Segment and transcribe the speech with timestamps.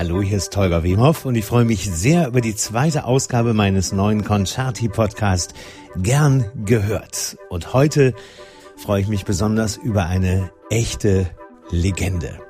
[0.00, 3.92] Hallo, hier ist Tolga Wemhoff und ich freue mich sehr über die zweite Ausgabe meines
[3.92, 5.52] neuen Concerti-Podcast
[5.94, 7.36] Gern gehört.
[7.50, 8.14] Und heute
[8.78, 11.28] freue ich mich besonders über eine echte
[11.68, 12.40] Legende.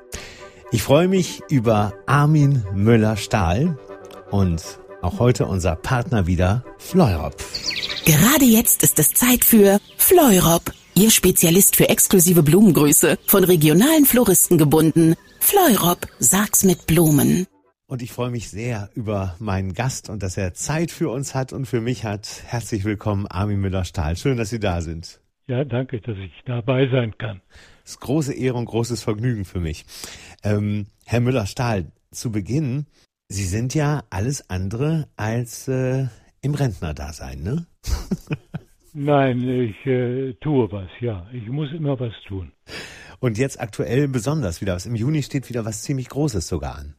[0.71, 3.77] Ich freue mich über Armin Müller-Stahl
[4.29, 4.63] und
[5.01, 7.35] auch heute unser Partner wieder, Fleurop.
[8.05, 14.57] Gerade jetzt ist es Zeit für Fleurop, Ihr Spezialist für exklusive Blumengrüße, von regionalen Floristen
[14.57, 15.17] gebunden.
[15.41, 17.47] Fleurop, sag's mit Blumen.
[17.87, 21.51] Und ich freue mich sehr über meinen Gast und dass er Zeit für uns hat
[21.51, 22.43] und für mich hat.
[22.45, 24.15] Herzlich willkommen, Armin Müller-Stahl.
[24.15, 25.19] Schön, dass Sie da sind.
[25.47, 27.41] Ja, danke, dass ich dabei sein kann.
[27.81, 29.85] Das ist große Ehre und großes Vergnügen für mich.
[30.43, 32.85] Ähm, Herr Müller-Stahl, zu Beginn,
[33.27, 36.05] Sie sind ja alles andere als äh,
[36.41, 37.65] im Rentnerdasein, ne?
[38.93, 41.27] Nein, ich äh, tue was, ja.
[41.33, 42.51] Ich muss immer was tun.
[43.21, 44.87] Und jetzt aktuell besonders wieder was.
[44.87, 46.95] Im Juni steht wieder was ziemlich Großes sogar an.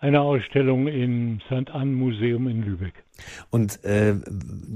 [0.00, 1.70] Eine Ausstellung im St.
[1.70, 3.04] Ann Museum in Lübeck.
[3.48, 4.14] Und äh,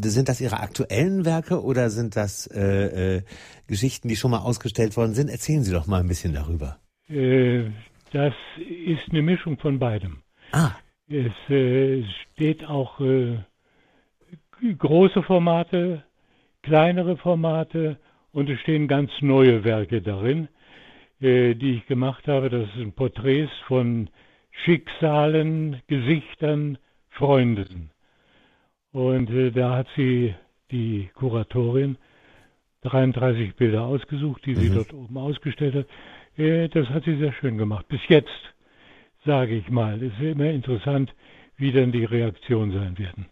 [0.05, 3.23] sind das Ihre aktuellen Werke oder sind das äh, äh,
[3.67, 5.31] Geschichten, die schon mal ausgestellt worden sind?
[5.31, 6.79] Erzählen Sie doch mal ein bisschen darüber.
[7.09, 7.71] Äh,
[8.13, 10.23] das ist eine Mischung von beidem.
[10.53, 10.73] Ah.
[11.09, 13.39] Es äh, steht auch äh,
[14.79, 16.05] große Formate,
[16.63, 17.99] kleinere Formate
[18.33, 20.49] und es stehen ganz neue Werke darin,
[21.23, 22.51] äh, die ich gemacht habe.
[22.51, 24.11] Das sind Porträts von
[24.65, 26.79] Schicksalen, Gesichtern,
[27.11, 27.91] Freunden.
[28.93, 30.35] Und äh, da hat sie,
[30.71, 31.97] die Kuratorin,
[32.83, 34.75] 33 Bilder ausgesucht, die sie mhm.
[34.75, 35.87] dort oben ausgestellt hat.
[36.37, 37.87] Äh, das hat sie sehr schön gemacht.
[37.89, 38.55] Bis jetzt,
[39.25, 40.03] sage ich mal.
[40.03, 41.15] Es ist immer interessant,
[41.57, 43.27] wie dann die Reaktionen sein werden.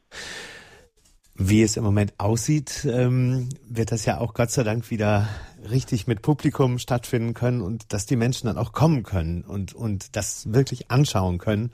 [1.42, 5.26] Wie es im Moment aussieht, ähm, wird das ja auch Gott sei Dank wieder
[5.70, 10.16] richtig mit Publikum stattfinden können und dass die Menschen dann auch kommen können und, und
[10.16, 11.70] das wirklich anschauen können,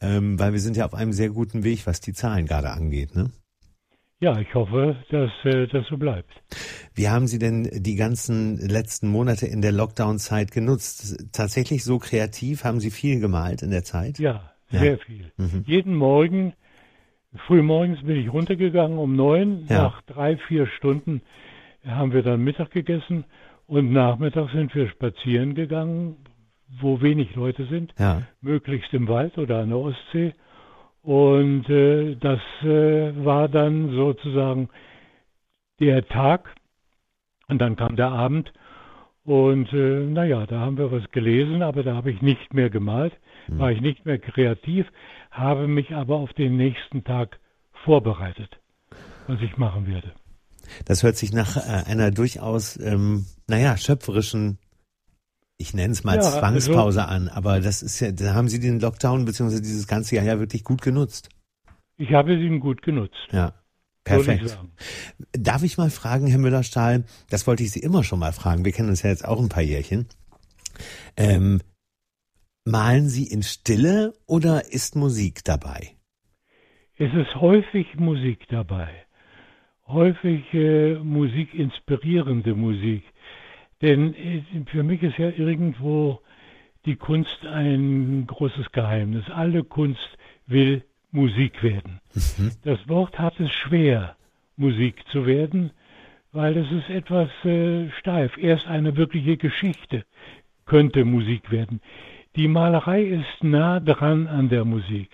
[0.00, 3.14] ähm, weil wir sind ja auf einem sehr guten Weg, was die Zahlen gerade angeht.
[3.14, 3.30] Ne?
[4.20, 6.32] Ja, ich hoffe, dass äh, das so bleibt.
[6.94, 11.22] Wie haben Sie denn die ganzen letzten Monate in der Lockdown-Zeit genutzt?
[11.32, 12.64] Tatsächlich so kreativ?
[12.64, 14.18] Haben Sie viel gemalt in der Zeit?
[14.18, 14.96] Ja, sehr ja.
[15.04, 15.32] viel.
[15.36, 15.64] Mhm.
[15.66, 16.54] Jeden Morgen
[17.46, 19.66] Frühmorgens bin ich runtergegangen um neun.
[19.68, 19.84] Ja.
[19.84, 21.22] Nach drei, vier Stunden
[21.86, 23.24] haben wir dann Mittag gegessen
[23.66, 26.16] und nachmittags sind wir spazieren gegangen,
[26.80, 28.22] wo wenig Leute sind, ja.
[28.40, 30.34] möglichst im Wald oder an der Ostsee.
[31.02, 34.68] Und äh, das äh, war dann sozusagen
[35.80, 36.54] der Tag
[37.48, 38.52] und dann kam der Abend
[39.24, 43.12] und äh, naja, da haben wir was gelesen, aber da habe ich nicht mehr gemalt,
[43.46, 43.58] mhm.
[43.58, 44.86] war ich nicht mehr kreativ,
[45.32, 47.40] habe mich aber auf den nächsten Tag
[47.84, 48.60] vorbereitet,
[49.26, 50.12] was ich machen werde.
[50.84, 54.58] Das hört sich nach äh, einer durchaus, ähm, naja, schöpferischen,
[55.58, 58.60] ich nenne es mal ja, Zwangspause also, an, aber das ist ja, da haben Sie
[58.60, 59.60] den Lockdown bzw.
[59.60, 61.30] dieses ganze Jahr ja wirklich gut genutzt.
[61.96, 63.28] Ich habe ihn gut genutzt.
[63.32, 63.54] Ja.
[64.04, 64.58] Perfekt.
[65.32, 68.72] Darf ich mal fragen, Herr Müller-Stahl, das wollte ich Sie immer schon mal fragen, wir
[68.72, 70.06] kennen uns ja jetzt auch ein paar Jährchen.
[71.16, 71.60] Ähm,
[72.64, 75.96] Malen Sie in Stille oder ist Musik dabei?
[76.96, 78.88] Es ist häufig Musik dabei.
[79.88, 83.02] Häufig äh, Musik, inspirierende Musik.
[83.80, 86.20] Denn äh, für mich ist ja irgendwo
[86.86, 89.28] die Kunst ein großes Geheimnis.
[89.28, 92.00] Alle Kunst will Musik werden.
[92.14, 92.52] Mhm.
[92.62, 94.16] Das Wort hat es schwer,
[94.56, 95.72] Musik zu werden,
[96.30, 98.38] weil es ist etwas äh, steif.
[98.38, 100.04] Erst eine wirkliche Geschichte
[100.64, 101.80] könnte Musik werden.
[102.36, 105.10] Die Malerei ist nah dran an der Musik.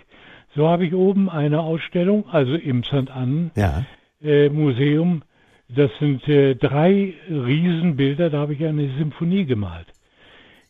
[0.55, 3.11] So habe ich oben eine Ausstellung, also im St.
[3.11, 3.85] Ann ja.
[4.23, 5.23] äh, Museum.
[5.69, 9.87] Das sind äh, drei Riesenbilder, da habe ich eine Symphonie gemalt.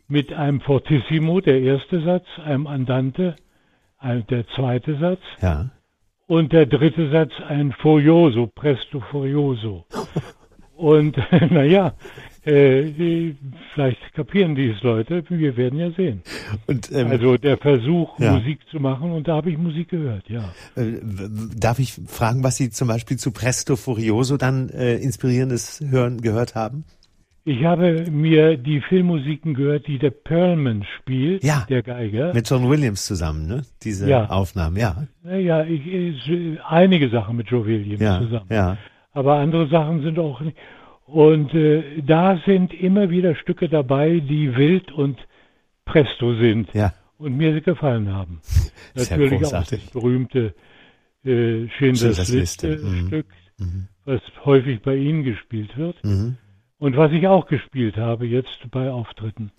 [0.08, 3.36] Mit einem Fortissimo, der erste Satz, einem Andante,
[3.98, 5.20] ein, der zweite Satz.
[5.40, 5.70] Ja.
[6.26, 9.84] Und der dritte Satz ein Furioso, Presto Furioso.
[10.76, 11.18] Und
[11.50, 11.94] naja,
[12.44, 13.34] äh,
[13.74, 16.22] vielleicht kapieren die es Leute, wir werden ja sehen.
[16.66, 18.32] Und, ähm, also der Versuch, ja.
[18.32, 20.52] Musik zu machen, und da habe ich Musik gehört, ja.
[20.76, 21.00] Äh,
[21.56, 26.54] darf ich fragen, was Sie zum Beispiel zu Presto Furioso dann äh, inspirierendes Hören gehört
[26.54, 26.84] haben?
[27.48, 32.34] Ich habe mir die Filmmusiken gehört, die der Perlman spielt, ja, der Geiger.
[32.34, 33.62] Mit John Williams zusammen, ne?
[33.82, 34.26] Diese ja.
[34.28, 35.06] Aufnahmen, ja.
[35.24, 38.46] Ja, ich, ich, einige Sachen mit Joe Williams ja, zusammen.
[38.50, 38.76] Ja.
[39.12, 40.58] Aber andere Sachen sind auch nicht.
[41.08, 45.18] Und äh, da sind immer wieder Stücke dabei, die wild und
[45.86, 46.92] presto sind ja.
[47.16, 48.42] und mir gefallen haben.
[48.94, 50.54] Natürlich auch das berühmte
[51.24, 53.06] äh, Schindlers Liste mhm.
[53.06, 53.26] Stück,
[53.56, 53.88] mhm.
[54.04, 56.36] was häufig bei Ihnen gespielt wird mhm.
[56.78, 59.50] und was ich auch gespielt habe jetzt bei Auftritten.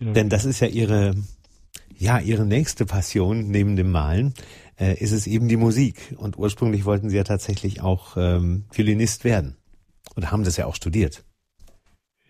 [0.00, 1.14] Denn das ist ja Ihre
[1.98, 4.34] ja, ihre nächste Passion neben dem Malen
[4.78, 6.14] äh, ist es eben die Musik.
[6.18, 9.56] Und ursprünglich wollten sie ja tatsächlich auch ähm, Violinist werden.
[10.16, 11.24] Und haben das ja auch studiert.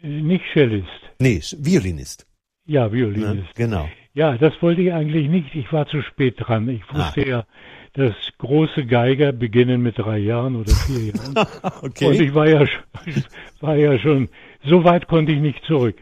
[0.02, 0.88] Nicht Cellist.
[1.18, 2.26] Nee, Violinist.
[2.66, 3.34] Ja, Violinist.
[3.34, 3.44] Ne?
[3.54, 3.88] Genau.
[4.12, 5.54] Ja, das wollte ich eigentlich nicht.
[5.54, 6.68] Ich war zu spät dran.
[6.68, 7.28] Ich wusste ah.
[7.28, 7.46] ja,
[7.92, 11.34] dass große Geiger beginnen mit drei Jahren oder vier Jahren.
[11.82, 12.06] okay.
[12.06, 12.66] Und ich war ja,
[13.60, 14.28] war ja schon,
[14.64, 15.96] so weit konnte ich nicht zurück.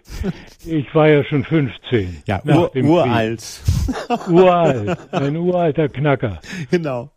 [0.67, 2.23] Ich war ja schon 15.
[2.27, 3.61] Ja, ur, uralt.
[4.29, 4.99] uralt.
[5.13, 6.41] Ein uralter Knacker.
[6.71, 7.11] Genau.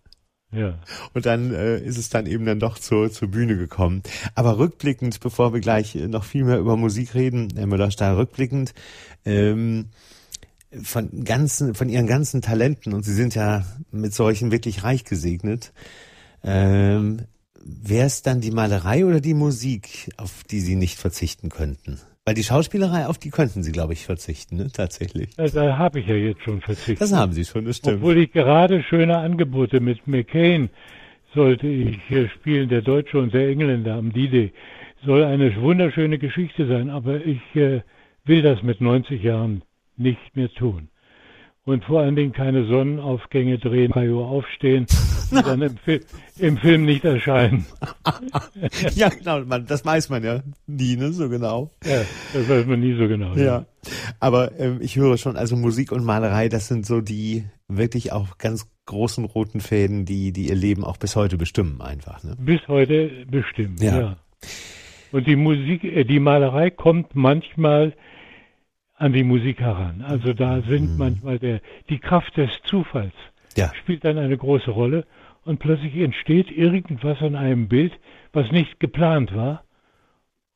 [0.51, 0.79] Ja.
[1.13, 4.01] Und dann äh, ist es dann eben dann doch zur, zur Bühne gekommen.
[4.33, 8.73] Aber rückblickend, bevor wir gleich noch viel mehr über Musik reden, Herr Müller-Stahl, rückblickend,
[9.25, 9.89] ähm,
[10.83, 15.73] von ganzen, von ihren ganzen Talenten, und sie sind ja mit solchen wirklich reich gesegnet,
[16.43, 17.23] ähm,
[17.63, 21.99] wäre es dann die Malerei oder die Musik, auf die sie nicht verzichten könnten?
[22.27, 24.67] Weil die Schauspielerei, auf die könnten Sie, glaube ich, verzichten, ne?
[24.69, 25.29] tatsächlich.
[25.37, 26.99] Ja, da habe ich ja jetzt schon verzichtet.
[26.99, 27.99] Das haben Sie schon, das stimmt.
[27.99, 30.69] Obwohl ich gerade schöne Angebote mit McCain
[31.33, 34.51] sollte ich hier spielen, der Deutsche und der Engländer am D-Day.
[35.05, 37.79] Soll eine wunderschöne Geschichte sein, aber ich äh,
[38.25, 39.61] will das mit 90 Jahren
[39.95, 40.89] nicht mehr tun
[41.67, 44.85] und vor allen Dingen keine Sonnenaufgänge drehen, 3 Uhr aufstehen,
[45.31, 45.99] die dann im, Fi
[46.39, 47.65] im, Film nicht erscheinen.
[48.95, 51.69] ja, genau, man, das weiß man ja nie, ne, so genau.
[51.83, 52.03] Ja,
[52.33, 53.35] das weiß man nie so genau.
[53.35, 53.65] Ja, ja.
[54.21, 58.37] aber ähm, ich höre schon, also Musik und Malerei, das sind so die wirklich auch
[58.37, 62.23] ganz großen roten Fäden, die, die ihr Leben auch bis heute bestimmen einfach.
[62.23, 62.37] Ne?
[62.39, 63.99] Bis heute bestimmen, ja.
[63.99, 64.17] ja.
[65.11, 67.93] Und die Musik, äh, die Malerei kommt manchmal
[68.97, 70.01] an die Musik heran.
[70.01, 70.97] Also da sind mhm.
[70.97, 73.13] manchmal der, die Kraft des Zufalls
[73.55, 73.71] ja.
[73.75, 75.05] spielt dann eine große Rolle
[75.43, 77.93] und plötzlich entsteht irgendwas an einem Bild,
[78.33, 79.63] was nicht geplant war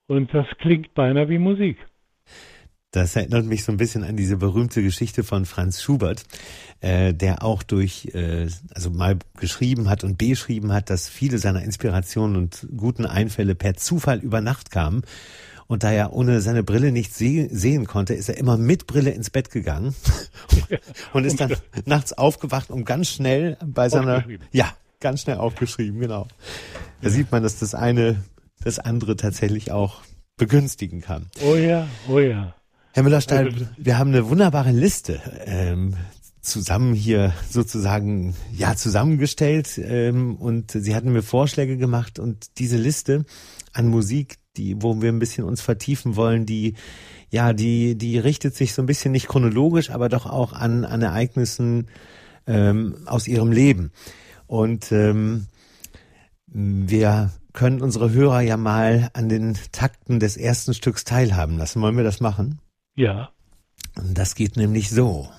[0.08, 1.78] und das klingt beinahe wie Musik.
[2.94, 6.26] Das erinnert mich so ein bisschen an diese berühmte Geschichte von Franz Schubert,
[6.82, 11.64] äh, der auch durch, äh, also mal geschrieben hat und beschrieben hat, dass viele seiner
[11.64, 15.04] Inspirationen und guten Einfälle per Zufall über Nacht kamen
[15.72, 19.12] und da er ohne seine Brille nicht seh sehen konnte, ist er immer mit Brille
[19.12, 19.96] ins Bett gegangen
[21.14, 24.70] und ist dann nachts aufgewacht und ganz schnell bei seiner, ja,
[25.00, 26.28] ganz schnell aufgeschrieben, genau.
[27.02, 28.22] Da sieht man, dass das eine
[28.62, 30.02] das andere tatsächlich auch
[30.36, 31.28] begünstigen kann.
[31.42, 32.54] Oh ja, oh ja.
[32.92, 35.96] Herr Müller-Stein, also, wir haben eine wunderbare Liste ähm,
[36.42, 43.24] zusammen hier sozusagen ja zusammengestellt ähm, und Sie hatten mir Vorschläge gemacht und diese Liste
[43.72, 46.76] an Musik, die, wo wir ein bisschen uns vertiefen wollen, die,
[47.30, 51.02] ja, die, die richtet sich so ein bisschen nicht chronologisch, aber doch auch an, an
[51.02, 51.88] Ereignissen
[52.48, 53.92] ähm, aus ihrem Leben.
[54.48, 55.48] Und ähm,
[56.48, 61.82] wir können unsere Hörer ja mal an den Takten des ersten Stücks teilhaben lassen.
[61.82, 62.60] Wollen wir das machen?
[62.96, 63.32] Ja.
[64.14, 65.30] Das geht nämlich so.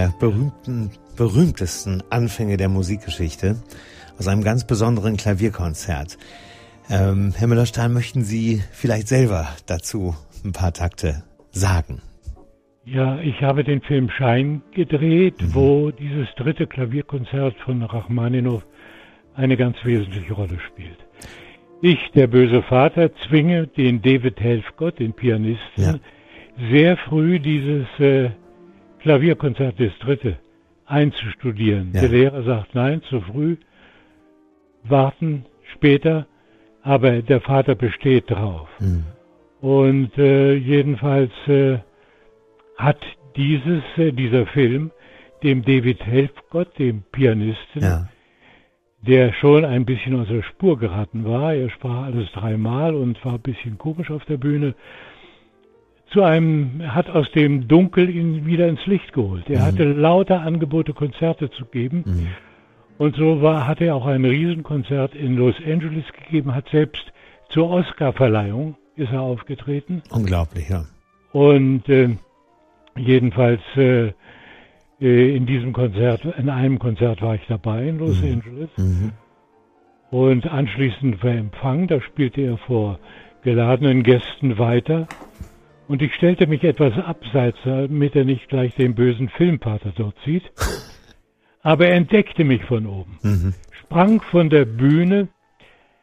[0.00, 3.56] Der berühmten, berühmtesten Anfänge der Musikgeschichte
[4.18, 6.16] aus einem ganz besonderen Klavierkonzert.
[6.88, 12.00] Ähm, Herr Müller-Stahl, möchten Sie vielleicht selber dazu ein paar Takte sagen?
[12.86, 15.54] Ja, ich habe den Film Schein gedreht, mhm.
[15.54, 18.62] wo dieses dritte Klavierkonzert von Rachmaninow
[19.34, 20.98] eine ganz wesentliche Rolle spielt.
[21.82, 25.94] Ich, der böse Vater, zwinge den David Helfgott, den Pianisten, ja.
[26.70, 28.30] sehr früh dieses äh,
[29.02, 30.38] Klavierkonzert das dritte
[30.86, 31.92] einzustudieren.
[31.94, 32.00] Ja.
[32.00, 33.56] Der Lehrer sagt nein, zu früh,
[34.84, 36.26] warten später,
[36.82, 38.68] aber der Vater besteht drauf.
[38.80, 39.04] Mhm.
[39.60, 41.78] Und äh, jedenfalls äh,
[42.76, 43.00] hat
[43.36, 44.90] dieses, äh, dieser Film
[45.42, 48.08] dem David Helfgott, dem Pianisten, ja.
[49.02, 53.34] der schon ein bisschen aus der Spur geraten war, er sprach alles dreimal und war
[53.34, 54.74] ein bisschen komisch auf der Bühne,
[56.10, 59.48] zu einem, hat aus dem Dunkel ihn wieder ins Licht geholt.
[59.48, 59.64] Er mhm.
[59.64, 62.04] hatte lauter Angebote, Konzerte zu geben.
[62.06, 62.26] Mhm.
[62.98, 67.12] Und so war, hat er auch ein Riesenkonzert in Los Angeles gegeben, hat selbst
[67.48, 70.02] zur Oscarverleihung ist er aufgetreten.
[70.10, 70.84] Unglaublich, ja.
[71.32, 72.10] Und äh,
[72.96, 74.12] jedenfalls äh,
[75.00, 78.32] äh, in diesem Konzert, in einem Konzert war ich dabei in Los mhm.
[78.32, 78.68] Angeles.
[78.76, 79.12] Mhm.
[80.10, 82.98] Und anschließend war Empfang, da spielte er vor
[83.42, 85.06] geladenen Gästen weiter.
[85.90, 90.44] Und ich stellte mich etwas abseits, damit er nicht gleich den bösen Filmpater dort sieht.
[91.62, 93.54] Aber er entdeckte mich von oben, mhm.
[93.72, 95.26] sprang von der Bühne,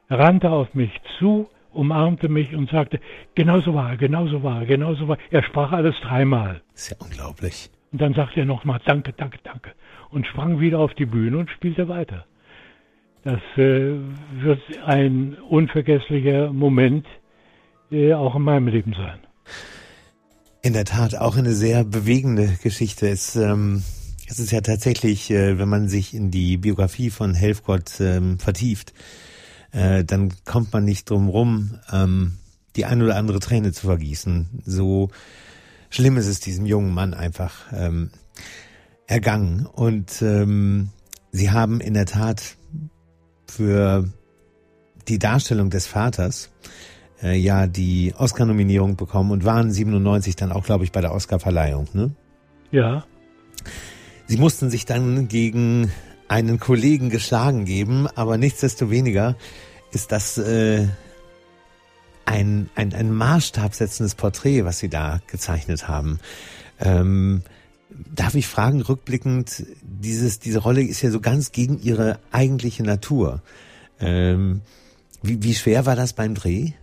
[0.10, 3.00] rannte auf mich zu, umarmte mich und sagte,
[3.34, 5.40] genauso war genauso war genauso war er.
[5.40, 6.62] Er sprach alles dreimal.
[6.76, 7.70] ist ja unglaublich.
[7.94, 9.72] Und dann sagte er nochmal, danke, danke, danke.
[10.10, 12.26] Und sprang wieder auf die Bühne und spielte weiter.
[13.24, 13.94] Das äh,
[14.34, 17.08] wird ein unvergesslicher Moment
[17.90, 19.20] äh, auch in meinem Leben sein.
[20.62, 23.08] In der Tat, auch eine sehr bewegende Geschichte.
[23.08, 23.84] Es, ähm,
[24.28, 28.94] es ist ja tatsächlich, äh, wenn man sich in die Biografie von Helfgott ähm, vertieft,
[29.72, 32.38] äh, dann kommt man nicht drum rum, ähm,
[32.76, 34.64] die ein oder andere Träne zu vergießen.
[34.66, 35.10] So
[35.90, 38.12] schlimm ist es diesem jungen Mann einfach ähm,
[39.08, 39.66] ergangen.
[39.66, 40.90] Und ähm,
[41.32, 42.58] sie haben in der Tat
[43.48, 44.08] für
[45.08, 46.50] die Darstellung des Vaters
[47.22, 51.88] äh, ja die Oscar-Nominierung bekommen und waren 97 dann auch, glaube ich, bei der Oscar-Verleihung.
[51.94, 52.12] Ne?
[52.72, 53.06] Ja.
[54.28, 55.92] Sie mussten sich dann gegen
[56.28, 59.36] einen Kollegen geschlagen geben, aber nichtsdestoweniger
[59.92, 60.88] ist das äh,
[62.26, 66.20] ein, ein, ein maßstabsetzendes Porträt, was Sie da gezeichnet haben.
[66.80, 67.42] Ähm,
[67.90, 73.42] darf ich fragen, rückblickend, dieses, diese Rolle ist ja so ganz gegen Ihre eigentliche Natur.
[74.00, 74.62] Ähm,
[75.24, 76.74] wie, wie schwer war das beim Dreh?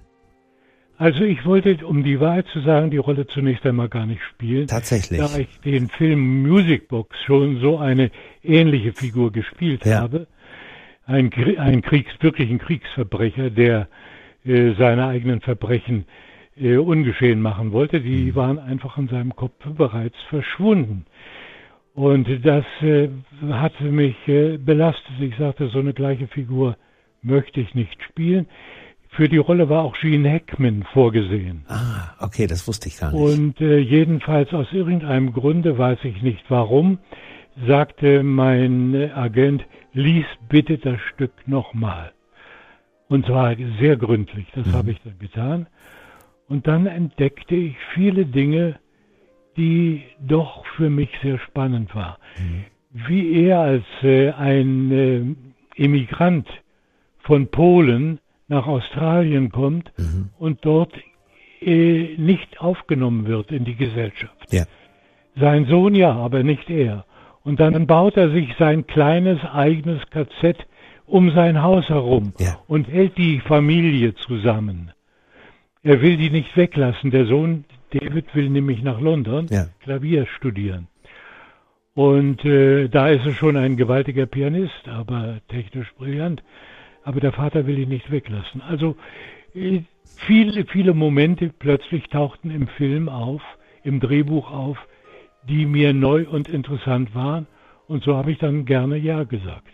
[0.97, 4.69] Also ich wollte, um die Wahrheit zu sagen, die Rolle zunächst einmal gar nicht spielen.
[4.69, 5.19] Tatsächlich.
[5.19, 8.11] Da ich den Film Music Box schon so eine
[8.43, 10.01] ähnliche Figur gespielt ja.
[10.01, 10.29] habe.
[11.07, 13.89] Ein, ein Kriegs, wirklich ein Kriegsverbrecher, der
[14.45, 16.07] äh, seine eigenen Verbrechen
[16.57, 18.01] äh, ungeschehen machen wollte.
[18.01, 18.35] Die mhm.
[18.37, 21.07] waren einfach in seinem Kopf bereits verschwunden.
[21.95, 23.09] Und das äh,
[23.49, 25.21] hatte mich äh, belastet.
[25.21, 26.77] Ich sagte, so eine gleiche Figur
[27.23, 28.47] möchte ich nicht spielen.
[29.17, 31.65] Für die Rolle war auch Gene Hackman vorgesehen.
[31.69, 33.21] Ah, okay, das wusste ich gar nicht.
[33.21, 36.99] Und äh, jedenfalls aus irgendeinem Grunde, weiß ich nicht warum,
[37.67, 42.11] sagte mein Agent, lies bitte das Stück nochmal.
[43.09, 44.73] Und zwar sehr gründlich, das mhm.
[44.73, 45.67] habe ich dann getan.
[46.49, 48.81] Und dann entdeckte ich viele Dinge,
[49.57, 52.17] die doch für mich sehr spannend waren.
[52.37, 52.65] Mhm.
[53.07, 56.49] Wie er als äh, ein äh, Immigrant
[57.21, 60.31] von Polen nach Australien kommt mhm.
[60.39, 60.93] und dort
[61.61, 64.53] äh, nicht aufgenommen wird in die Gesellschaft.
[64.53, 64.65] Ja.
[65.37, 67.05] Sein Sohn ja, aber nicht er.
[67.43, 70.67] Und dann baut er sich sein kleines eigenes KZ
[71.07, 72.59] um sein Haus herum ja.
[72.67, 74.93] und hält die Familie zusammen.
[75.83, 77.11] Er will die nicht weglassen.
[77.11, 79.67] Der Sohn David will nämlich nach London ja.
[79.81, 80.89] Klavier studieren.
[81.95, 86.43] Und äh, da ist er schon ein gewaltiger Pianist, aber technisch brillant
[87.05, 88.61] aber der Vater will ihn nicht weglassen.
[88.63, 88.97] Also
[89.55, 89.83] äh,
[90.27, 93.43] viele, viele Momente plötzlich tauchten im Film auf,
[93.83, 94.79] im Drehbuch auf,
[95.49, 97.47] die mir neu und interessant waren.
[97.87, 99.69] Und so habe ich dann gerne Ja gesagt.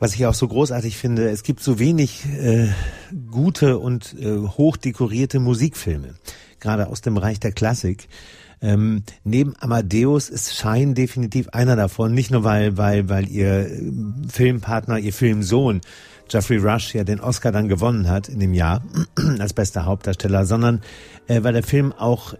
[0.00, 2.68] Was ich auch so großartig finde, es gibt so wenig äh,
[3.30, 6.14] gute und äh, hochdekorierte Musikfilme,
[6.60, 8.08] gerade aus dem Bereich der Klassik.
[8.60, 13.92] Ähm, neben Amadeus ist Schein definitiv einer davon, nicht nur weil, weil, weil ihr äh,
[14.28, 15.80] Filmpartner, ihr Filmsohn
[16.30, 18.82] Jeffrey Rush ja den Oscar dann gewonnen hat in dem Jahr
[19.38, 20.82] als bester Hauptdarsteller, sondern
[21.26, 22.34] äh, weil der Film auch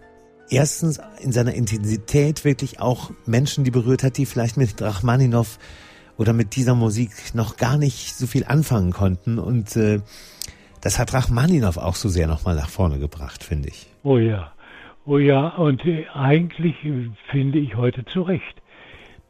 [0.49, 5.57] erstens in seiner Intensität wirklich auch Menschen, die berührt hat, die vielleicht mit Rachmaninow
[6.17, 10.01] oder mit dieser Musik noch gar nicht so viel anfangen konnten und äh,
[10.81, 13.87] das hat Rachmaninow auch so sehr nochmal nach vorne gebracht, finde ich.
[14.03, 14.53] Oh ja.
[15.05, 16.75] Oh ja, und äh, eigentlich
[17.31, 18.61] finde ich heute zu Recht.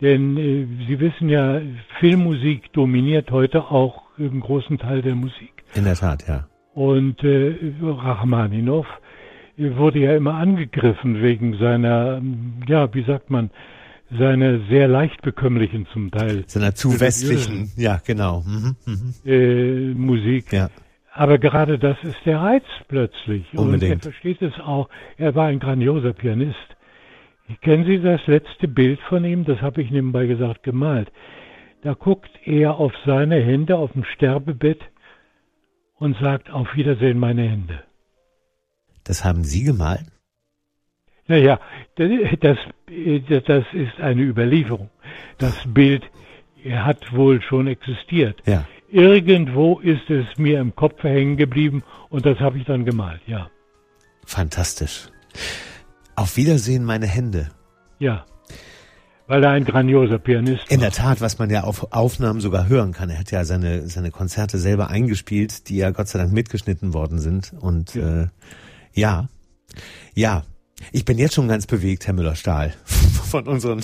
[0.02, 1.62] Denn äh, Sie wissen ja,
[2.00, 5.64] Filmmusik dominiert heute auch einen großen Teil der Musik.
[5.76, 6.48] In der Tat, ja.
[6.74, 8.86] Und äh, Rachmaninow
[9.58, 12.22] wurde ja immer angegriffen wegen seiner,
[12.68, 13.50] ja, wie sagt man,
[14.18, 16.44] seiner sehr leicht bekömmlichen zum Teil.
[16.48, 18.44] Seiner zu westlichen, ja, genau.
[18.46, 19.14] Mhm, mhm.
[19.26, 20.52] Äh, Musik.
[20.52, 20.70] Ja.
[21.14, 23.46] Aber gerade das ist der Reiz plötzlich.
[23.54, 23.92] Unbedingt.
[23.92, 24.90] Und er versteht es auch.
[25.18, 26.58] Er war ein grandioser Pianist.
[27.62, 29.44] Kennen Sie das letzte Bild von ihm?
[29.44, 31.12] Das habe ich nebenbei gesagt gemalt.
[31.82, 34.82] Da guckt er auf seine Hände auf dem Sterbebett
[35.96, 37.84] und sagt auf Wiedersehen meine Hände.
[39.04, 40.06] Das haben Sie gemalt?
[41.28, 41.60] Naja,
[41.96, 44.90] das, das, das ist eine Überlieferung.
[45.38, 46.04] Das Bild
[46.70, 48.42] hat wohl schon existiert.
[48.46, 48.66] Ja.
[48.92, 53.50] Irgendwo ist es mir im Kopf hängen geblieben und das habe ich dann gemalt, ja.
[54.26, 55.10] Fantastisch.
[56.16, 57.50] Auf Wiedersehen, meine Hände.
[58.00, 58.26] Ja,
[59.30, 60.72] weil er ein grandioser Pianist war.
[60.72, 63.12] In der Tat, was man ja auf Aufnahmen sogar hören kann.
[63.12, 67.20] Er hat ja seine, seine Konzerte selber eingespielt, die ja Gott sei Dank mitgeschnitten worden
[67.20, 67.54] sind.
[67.60, 68.28] Und ja, äh,
[68.94, 69.30] ja,
[70.16, 70.44] ja.
[70.92, 73.84] Ich bin jetzt schon ganz bewegt, Herr Müller-Stahl, von unseren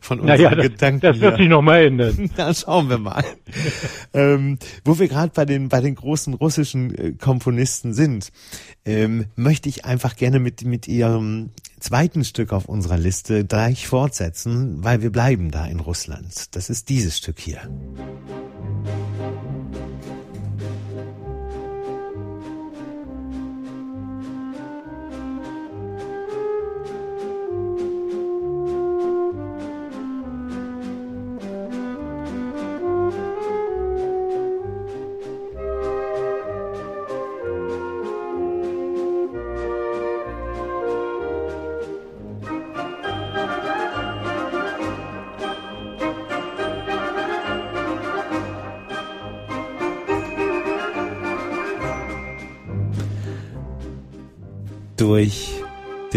[0.00, 1.00] von unseren naja, Gedanken.
[1.00, 2.30] Das, das wird sich noch mal ändern.
[2.36, 3.24] Na, schauen wir mal.
[4.14, 8.32] ähm, wo wir gerade bei den bei den großen russischen äh, Komponisten sind,
[8.84, 14.84] ähm, möchte ich einfach gerne mit mit ihrem zweiten Stück auf unserer Liste gleich fortsetzen,
[14.84, 16.54] weil wir bleiben da in Russland.
[16.54, 17.60] Das ist dieses Stück hier.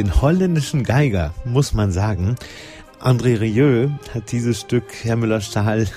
[0.03, 2.35] Den holländischen Geiger, muss man sagen.
[2.99, 5.87] André Rieu hat dieses Stück Herr Müller-Stahl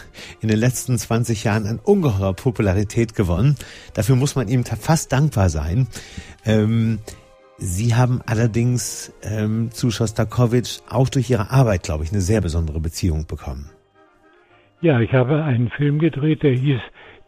[0.40, 3.56] in den letzten 20 Jahren an ungeheurer Popularität gewonnen.
[3.94, 5.88] Dafür muss man ihm fast dankbar sein.
[6.44, 7.00] Ähm,
[7.58, 12.80] Sie haben allerdings ähm, zu Schostakowitsch auch durch Ihre Arbeit, glaube ich, eine sehr besondere
[12.80, 13.70] Beziehung bekommen.
[14.82, 16.80] Ja, ich habe einen Film gedreht, der hieß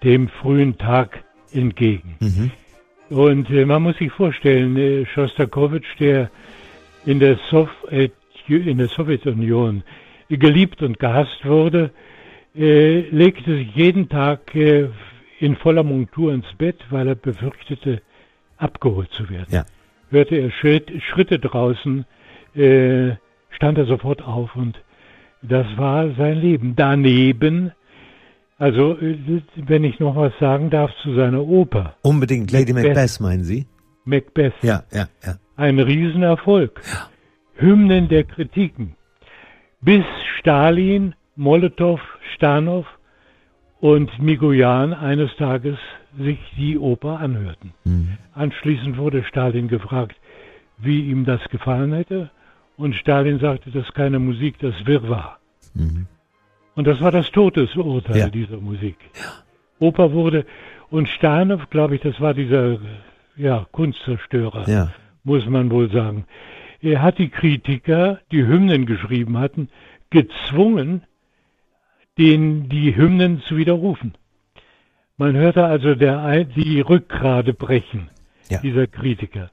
[0.05, 2.17] Dem frühen Tag entgegen.
[2.21, 2.51] Mhm.
[3.11, 6.31] Und äh, man muss sich vorstellen, äh, Schostakowitsch, der
[7.09, 8.11] in der, Sof äh,
[8.49, 9.83] in der Sowjetunion
[10.29, 11.91] geliebt und gehasst wurde,
[12.55, 14.89] äh, legte sich jeden Tag äh,
[15.41, 18.03] in voller Montur ins Bett, weil er befürchtete,
[18.59, 19.47] abgeholt zu werden.
[19.51, 19.65] Ja.
[20.11, 22.05] Hörte er Schritt, Schritte draußen,
[22.55, 23.13] äh,
[23.51, 24.79] stand er sofort auf und
[25.41, 26.75] das war sein Leben.
[26.77, 27.73] Daneben
[28.59, 31.95] also, äh, wenn ich noch was sagen darf zu seiner Oper.
[32.03, 32.51] Unbedingt.
[32.51, 33.67] Lady Macbeth, Macbeth meinen Sie?
[34.05, 34.55] Macbeth.
[34.63, 35.37] Ja, ja, ja.
[35.59, 36.81] Ein Riesenerfolg.
[36.85, 37.09] Ja.
[37.57, 38.95] Hymnen der Kritiken.
[39.81, 40.05] Bis
[40.39, 42.01] Stalin, Molotow,
[42.35, 42.87] Stanow
[43.81, 45.77] und Migoyan eines Tages
[46.17, 47.75] sich die Oper anhörten.
[47.85, 48.19] Mhm.
[48.35, 50.17] Anschließend wurde Stalin gefragt,
[50.79, 52.31] wie ihm das gefallen hätte.
[52.77, 55.39] Und Stalin sagte, das ist keine Musik, das Wirrwarr.
[55.75, 56.07] Mhm.
[56.77, 58.29] Und das war das Todesurteil ja.
[58.29, 58.97] dieser Musik.
[59.17, 59.43] Ja.
[59.81, 60.47] Oper wurde,
[60.91, 62.79] und Stanow, glaube ich, das war dieser
[63.37, 64.93] ja, Kunstzerstörer, ja.
[65.29, 66.25] Muss man wohl sagen.
[66.81, 69.69] Er hat die Kritiker, die Hymnen geschrieben hatten,
[70.11, 71.03] gezwungen,
[72.19, 74.15] den, die Hymnen zu widerrufen.
[75.17, 78.09] Man hörte also der, die Rückgrade brechen,
[78.49, 78.61] ja.
[78.61, 79.51] dieser Kritiker.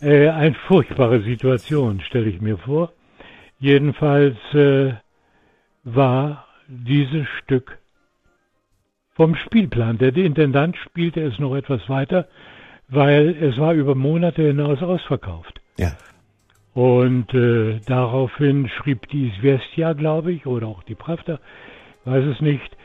[0.00, 2.92] Äh, eine furchtbare Situation, stelle ich mir vor.
[3.58, 4.94] Jedenfalls äh,
[5.84, 7.78] war dieses Stück
[9.14, 9.98] vom Spielplan.
[9.98, 12.26] Der Intendant spielte es noch etwas weiter,
[12.90, 15.60] weil es war über Monate hinaus ausverkauft.
[15.78, 15.92] Ja.
[16.74, 21.40] Und äh, daraufhin schrieb die Svestia, glaube ich, oder auch die Pravda,
[22.04, 22.76] weiß es nicht.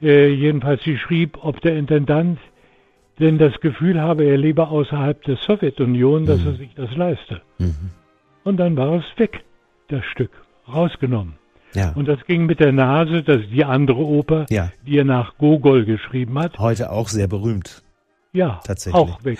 [0.00, 2.38] Äh, jedenfalls sie schrieb, ob der Intendant
[3.18, 6.46] denn das Gefühl habe, er lebe außerhalb der Sowjetunion, dass mhm.
[6.46, 7.40] er sich das leiste.
[7.58, 7.90] Mhm.
[8.44, 9.42] Und dann war es weg,
[9.88, 10.30] das Stück,
[10.72, 11.34] rausgenommen.
[11.74, 11.92] Ja.
[11.94, 14.70] Und das ging mit der Nase, das ist die andere Oper, ja.
[14.86, 16.58] die er nach Gogol geschrieben hat.
[16.58, 17.82] Heute auch sehr berühmt.
[18.36, 19.02] Ja, tatsächlich.
[19.02, 19.38] auch weg.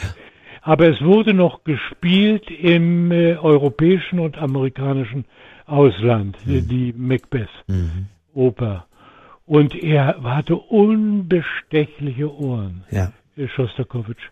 [0.63, 5.27] Aber es wurde noch gespielt im äh, europäischen und amerikanischen
[5.67, 6.67] Ausland, mhm.
[6.67, 8.75] die Macbeth-Oper.
[8.75, 8.97] Mhm.
[9.45, 13.13] Und er hatte unbestechliche Ohren, ja.
[13.55, 14.31] Schostakowitsch.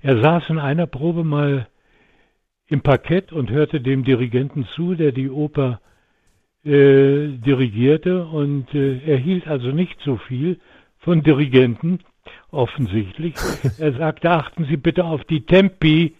[0.00, 1.66] Er saß in einer Probe mal
[2.66, 5.80] im Parkett und hörte dem Dirigenten zu, der die Oper
[6.64, 10.60] äh, dirigierte und äh, er hielt also nicht so viel
[10.98, 11.98] von Dirigenten,
[12.54, 13.34] offensichtlich.
[13.78, 16.14] Er sagte, achten Sie bitte auf die Tempi,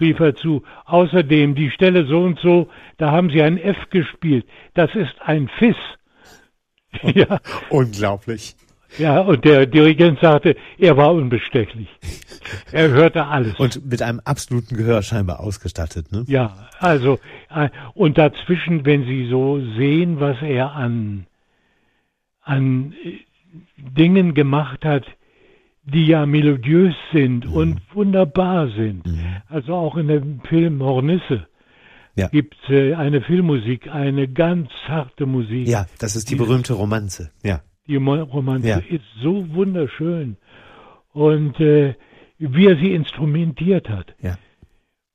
[0.00, 0.62] rief er zu.
[0.84, 4.46] Außerdem die Stelle so und so, da haben Sie ein F gespielt.
[4.74, 5.76] Das ist ein Fiss.
[7.14, 7.40] ja.
[7.70, 8.56] Unglaublich.
[8.96, 11.88] Ja, und der Dirigent sagte, er war unbestechlich.
[12.72, 13.54] Er hörte alles.
[13.58, 16.24] Und mit einem absoluten Gehör scheinbar ausgestattet, ne?
[16.26, 17.18] Ja, also,
[17.50, 21.26] äh, und dazwischen, wenn Sie so sehen, was er an,
[22.40, 23.18] an äh,
[23.76, 25.04] Dingen gemacht hat,
[25.92, 27.52] die ja melodiös sind mhm.
[27.52, 29.06] und wunderbar sind.
[29.06, 29.42] Mhm.
[29.48, 31.46] Also auch in dem Film Hornisse
[32.14, 32.28] ja.
[32.28, 35.66] gibt es äh, eine Filmmusik, eine ganz harte Musik.
[35.68, 37.30] Ja, das ist die berühmte Romanze.
[37.42, 37.62] Ja.
[37.86, 38.78] Die Romanze ja.
[38.78, 40.36] ist so wunderschön.
[41.12, 41.94] Und äh,
[42.38, 44.14] wie er sie instrumentiert hat.
[44.20, 44.36] Ja.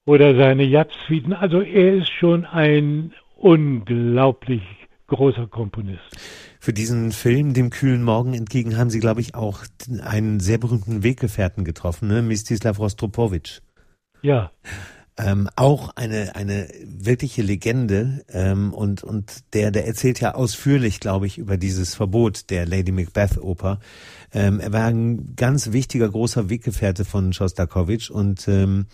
[0.06, 1.34] oder seine Jazzsuiten.
[1.34, 4.64] Also er ist schon ein unglaublich
[5.14, 6.02] großer Komponist.
[6.60, 9.64] Für diesen Film, dem kühlen Morgen entgegen, haben Sie, glaube ich, auch
[10.02, 12.22] einen sehr berühmten Weggefährten getroffen, ne?
[12.22, 13.62] Mistislav Rostropowitsch.
[14.22, 14.52] Ja.
[15.16, 21.28] Ähm, auch eine eine wirkliche Legende ähm, und und der der erzählt ja ausführlich, glaube
[21.28, 23.80] ich, über dieses Verbot der Lady Macbeth Oper.
[24.34, 28.88] Ähm, er war ein ganz wichtiger großer Weggefährte von Schostakowitsch und ähm,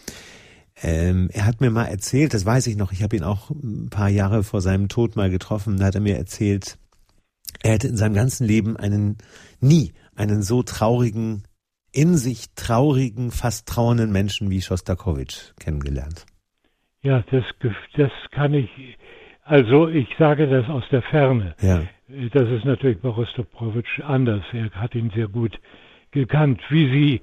[0.81, 3.89] ähm, er hat mir mal erzählt, das weiß ich noch, ich habe ihn auch ein
[3.89, 6.77] paar Jahre vor seinem Tod mal getroffen, da hat er mir erzählt,
[7.61, 9.17] er hätte in seinem ganzen Leben einen,
[9.59, 11.43] nie einen so traurigen,
[11.91, 16.25] in sich traurigen, fast trauernden Menschen wie Schostakowitsch kennengelernt.
[17.01, 17.43] Ja, das,
[17.95, 18.69] das kann ich,
[19.43, 21.55] also ich sage das aus der Ferne.
[21.61, 21.83] Ja.
[22.33, 24.43] Das ist natürlich bei Rostropowitsch anders.
[24.51, 25.59] Er hat ihn sehr gut
[26.11, 27.21] gekannt, wie sie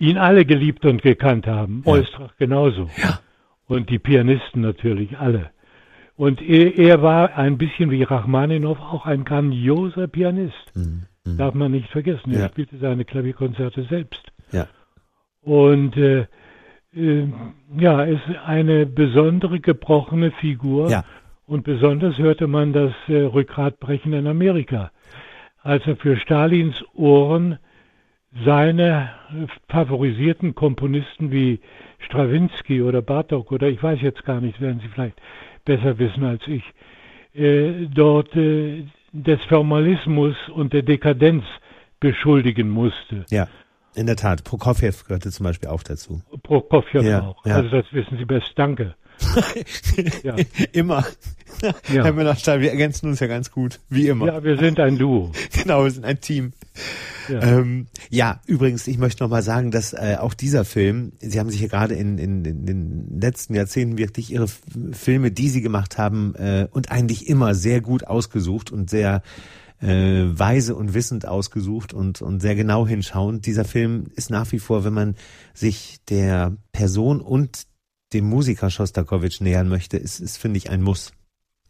[0.00, 1.82] ihn alle geliebt und gekannt haben.
[1.86, 1.92] Ja.
[1.92, 2.90] Oistrach genauso.
[2.96, 3.20] Ja.
[3.66, 5.50] Und die Pianisten natürlich alle.
[6.16, 10.72] Und er, er, war ein bisschen wie Rachmaninow auch ein grandioser Pianist.
[10.74, 11.04] Mhm.
[11.24, 11.36] mhm.
[11.38, 12.32] Darf man nicht vergessen.
[12.32, 12.48] Er ja.
[12.48, 14.20] spielte seine Klavierkonzerte selbst.
[14.50, 14.66] Ja.
[15.42, 16.26] Und äh,
[16.94, 17.28] äh,
[17.78, 20.90] ja, ist eine besondere gebrochene Figur.
[20.90, 21.04] Ja.
[21.46, 24.90] Und besonders hörte man das äh, Rückgratbrechen in Amerika,
[25.62, 27.58] als er für Stalins Ohren
[28.44, 29.10] seine
[29.68, 31.60] favorisierten Komponisten wie
[31.98, 35.20] Strawinsky oder Bartok oder ich weiß jetzt gar nicht, werden Sie vielleicht
[35.64, 36.62] besser wissen als ich,
[37.34, 41.44] äh, dort äh, des Formalismus und der Dekadenz
[41.98, 43.26] beschuldigen musste.
[43.30, 43.48] Ja,
[43.94, 44.44] in der Tat.
[44.44, 46.22] Prokofjew gehörte zum Beispiel auch dazu.
[46.42, 47.44] Prokofjew ja, auch.
[47.44, 47.56] Ja.
[47.56, 48.52] Also das wissen Sie best.
[48.56, 48.94] Danke.
[50.22, 50.36] Ja.
[50.72, 51.04] Immer.
[51.62, 51.74] Ja.
[52.04, 54.26] Herr Müller-Stahl, wir ergänzen uns ja ganz gut, wie immer.
[54.26, 55.30] Ja, wir sind ein Duo.
[55.62, 56.52] genau, wir sind ein Team.
[57.28, 61.38] Ja, ähm, ja übrigens, ich möchte noch mal sagen, dass äh, auch dieser Film, Sie
[61.38, 64.46] haben sich ja gerade in, in, in den letzten Jahrzehnten wirklich Ihre
[64.92, 69.22] Filme, die Sie gemacht haben, äh, und eigentlich immer sehr gut ausgesucht und sehr
[69.80, 73.46] äh, weise und wissend ausgesucht und, und sehr genau hinschauend.
[73.46, 75.14] Dieser Film ist nach wie vor, wenn man
[75.54, 77.66] sich der Person und
[78.12, 81.12] dem Musiker Schostakowitsch nähern möchte, ist, ist finde ich, ein Muss.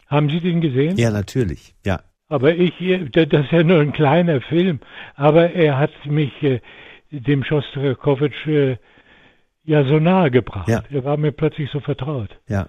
[0.06, 0.96] Haben Sie den gesehen?
[0.96, 2.00] Ja, natürlich, ja.
[2.28, 2.72] Aber ich,
[3.12, 4.80] das ist ja nur ein kleiner Film,
[5.16, 6.60] aber er hat mich äh,
[7.10, 8.76] dem Schostakowitsch äh,
[9.64, 10.68] ja so nahe gebracht.
[10.68, 10.82] Ja.
[10.90, 12.30] Er war mir plötzlich so vertraut.
[12.48, 12.68] Ja.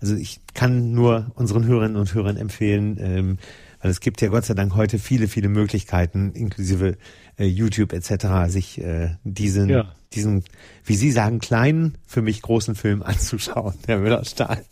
[0.00, 3.38] Also ich kann nur unseren Hörerinnen und Hörern empfehlen, ähm,
[3.82, 6.96] weil es gibt ja Gott sei Dank heute viele, viele Möglichkeiten, inklusive
[7.36, 9.92] äh, YouTube etc., sich äh, diesen, ja.
[10.12, 10.44] diesen,
[10.84, 14.64] wie Sie sagen, kleinen, für mich großen Film anzuschauen, Herr Müller-Stahl.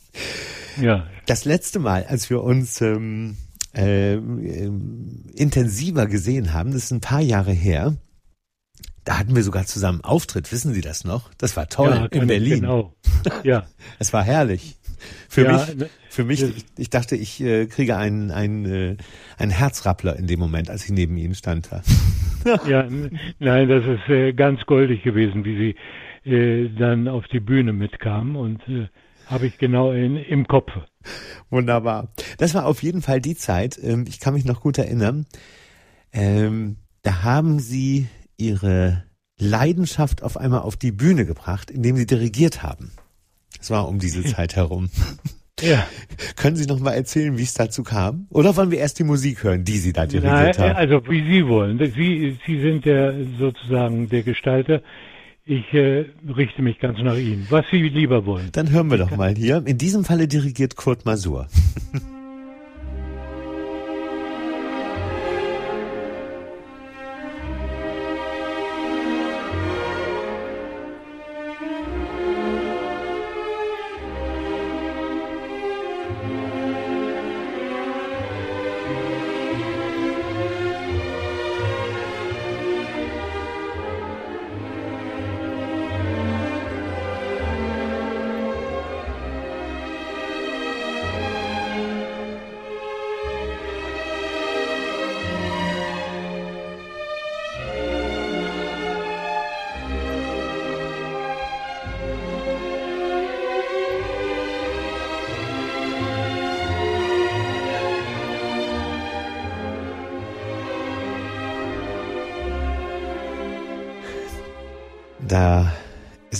[0.80, 1.06] Ja.
[1.26, 3.36] Das letzte Mal, als wir uns ähm,
[3.74, 7.96] äh, intensiver gesehen haben, das ist ein paar Jahre her,
[9.04, 11.30] da hatten wir sogar zusammen Auftritt, wissen Sie das noch?
[11.38, 12.60] Das war toll ja, in Berlin.
[12.60, 12.94] Genau.
[13.42, 13.66] Ja.
[13.98, 14.76] Es war herrlich.
[15.28, 16.44] Für ja, mich, ne, für mich,
[16.76, 18.96] ich, dachte, ich äh, kriege einen, einen, äh,
[19.38, 21.70] einen Herzrappler in dem Moment, als ich neben Ihnen stand.
[22.68, 22.86] ja,
[23.38, 25.74] nein, das ist äh, ganz goldig gewesen, wie
[26.24, 28.88] Sie äh, dann auf die Bühne mitkamen und äh,
[29.26, 30.70] habe ich genau in, im Kopf.
[31.48, 32.12] Wunderbar.
[32.38, 35.26] Das war auf jeden Fall die Zeit, ähm, ich kann mich noch gut erinnern,
[36.12, 39.04] ähm, da haben Sie Ihre
[39.38, 42.92] Leidenschaft auf einmal auf die Bühne gebracht, indem Sie dirigiert haben.
[43.60, 44.90] Es war um diese Zeit herum.
[45.60, 45.86] Ja.
[46.36, 48.26] Können Sie noch mal erzählen, wie es dazu kam?
[48.30, 50.76] Oder wollen wir erst die Musik hören, die Sie da dirigiert haben?
[50.76, 51.78] Also wie Sie wollen.
[51.78, 54.82] Sie, Sie sind der sozusagen der Gestalter.
[55.44, 57.46] Ich äh, richte mich ganz nach Ihnen.
[57.50, 58.50] Was Sie lieber wollen.
[58.52, 59.62] Dann hören wir doch mal hier.
[59.66, 61.48] In diesem Falle dirigiert Kurt Masur.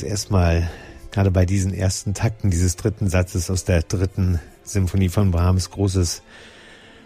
[0.02, 0.70] ist erstmal
[1.10, 6.22] gerade bei diesen ersten Takten dieses dritten Satzes aus der dritten Symphonie von Brahms großes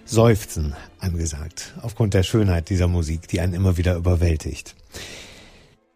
[0.04, 4.76] Seufzen angesagt, aufgrund der Schönheit dieser Musik, die einen immer wieder überwältigt.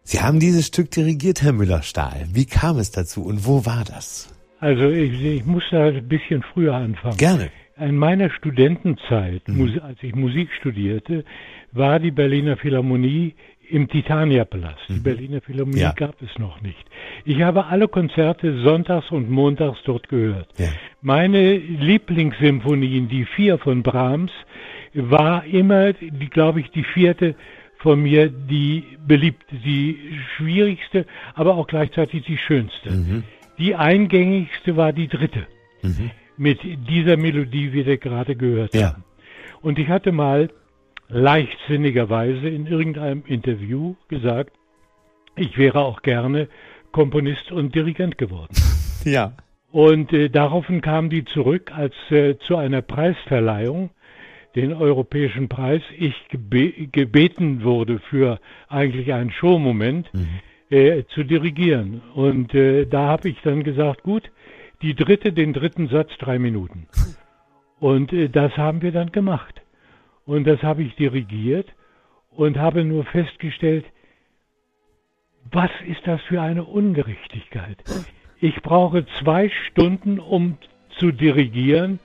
[0.03, 2.27] Sie haben dieses Stück dirigiert, Herr Müller-Stahl.
[2.33, 4.33] Wie kam es dazu und wo war das?
[4.59, 7.15] Also ich, ich muss da ein bisschen früher anfangen.
[7.15, 7.49] Gerne.
[7.77, 9.79] In meiner Studentenzeit, mhm.
[9.81, 11.23] als ich Musik studierte,
[11.71, 13.35] war die Berliner Philharmonie
[13.69, 14.79] im Titania-Palast.
[14.87, 15.03] Die mhm.
[15.03, 15.91] Berliner Philharmonie ja.
[15.93, 16.85] gab es noch nicht.
[17.25, 20.47] Ich habe alle Konzerte sonntags und montags dort gehört.
[20.57, 20.69] Ja.
[21.01, 24.31] Meine Lieblingssymphonien, die vier von Brahms,
[24.93, 27.35] war immer, die, glaube ich, die vierte
[27.77, 32.91] von mir, die beliebte, die schwierigste, aber auch gleichzeitig die schönste.
[32.91, 33.23] Mhm.
[33.57, 35.47] Die eingängigste war die dritte.
[35.81, 36.11] Mhm.
[36.37, 38.93] Mit dieser Melodie, wie wir gerade gehört ja.
[38.93, 39.03] haben.
[39.61, 40.49] Und ich hatte mal
[41.09, 44.53] leichtsinnigerweise in irgendeinem Interview gesagt,
[45.35, 46.47] ich wäre auch gerne
[46.91, 48.55] Komponist und Dirigent geworden.
[49.05, 49.31] Ja.
[49.71, 53.91] Und äh, daraufhin kamen die zurück, als äh, zu einer Preisverleihung,
[54.57, 60.27] den europäischen Preis, ich gebe gebeten wurde für eigentlich einen Showmoment mhm.
[60.69, 62.01] äh, zu dirigieren.
[62.13, 64.31] Und äh, da habe ich dann gesagt, gut,
[64.81, 66.87] die dritte, den dritten Satz drei Minuten.
[67.79, 69.61] Und äh, das haben wir dann gemacht.
[70.29, 71.73] Und das habe ich dirigiert
[72.29, 73.83] und habe nur festgestellt,
[75.51, 77.77] was ist das für eine Ungerechtigkeit?
[78.39, 80.59] Ich brauche zwei Stunden, um
[80.99, 81.97] zu dirigieren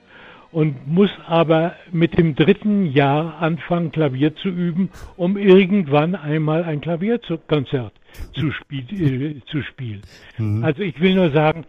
[0.51, 6.81] und muss aber mit dem dritten Jahr anfangen, Klavier zu üben, um irgendwann einmal ein
[6.81, 7.93] Klavierkonzert
[8.33, 10.01] zu, spiel, äh, zu spielen.
[10.39, 10.63] Mhm.
[10.63, 11.65] Also ich will nur sagen,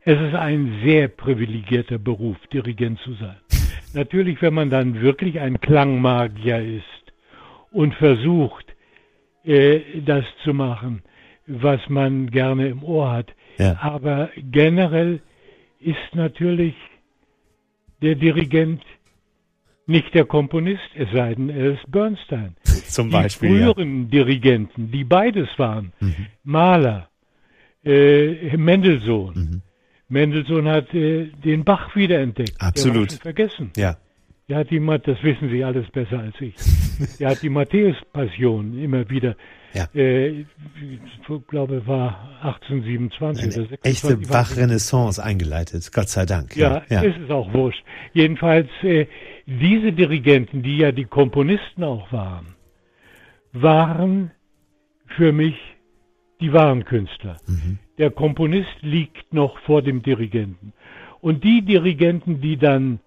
[0.00, 3.36] es ist ein sehr privilegierter Beruf, Dirigent zu sein.
[3.94, 7.12] Natürlich, wenn man dann wirklich ein Klangmagier ist
[7.70, 8.66] und versucht,
[9.44, 11.02] äh, das zu machen,
[11.46, 13.34] was man gerne im Ohr hat.
[13.58, 13.78] Ja.
[13.80, 15.20] Aber generell
[15.80, 16.74] ist natürlich
[18.02, 18.82] der Dirigent
[19.86, 22.56] nicht der Komponist, es sei denn, er ist Bernstein.
[22.64, 23.48] Zum Beispiel.
[23.48, 24.08] Die früheren ja.
[24.08, 26.26] Dirigenten, die beides waren, mhm.
[26.42, 27.10] Maler,
[27.84, 29.62] äh, Mendelssohn, mhm.
[30.08, 32.60] Mendelssohn hat äh, den Bach wiederentdeckt.
[32.60, 33.12] Absolut.
[33.12, 33.72] Vergessen.
[33.76, 33.96] Ja.
[34.46, 36.54] Er hat die, das wissen Sie alles besser als ich.
[37.18, 39.36] er hat die Matthäus-Passion immer wieder,
[39.72, 39.88] ja.
[39.94, 40.46] äh, ich
[41.48, 43.84] glaube, war 1827 Eine oder 26.
[43.84, 46.54] Echte Bach-Renaissance eingeleitet, Gott sei Dank.
[46.56, 47.82] Ja, ja, ist es auch wurscht.
[48.12, 49.06] Jedenfalls, äh,
[49.46, 52.54] diese Dirigenten, die ja die Komponisten auch waren,
[53.52, 54.30] waren
[55.16, 55.56] für mich
[56.40, 57.36] die wahren Künstler.
[57.46, 57.78] Mhm.
[57.98, 60.72] Der Komponist liegt noch vor dem Dirigenten.
[61.20, 63.00] Und die Dirigenten, die dann